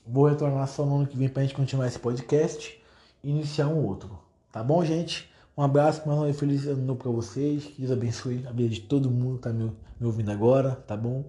[0.07, 2.81] Vou retornar só no ano que vem pra gente continuar esse podcast
[3.23, 4.19] e iniciar um outro.
[4.53, 5.33] Tá bom, gente?
[5.57, 7.65] Um abraço, mais uma feliz ano novo pra vocês.
[7.65, 10.97] Que Deus abençoe a vida de todo mundo que tá me, me ouvindo agora, tá
[10.97, 11.25] bom?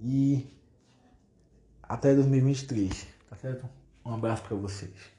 [0.00, 0.46] E
[1.82, 3.68] até 2023, tá certo?
[4.04, 5.11] Um abraço para vocês.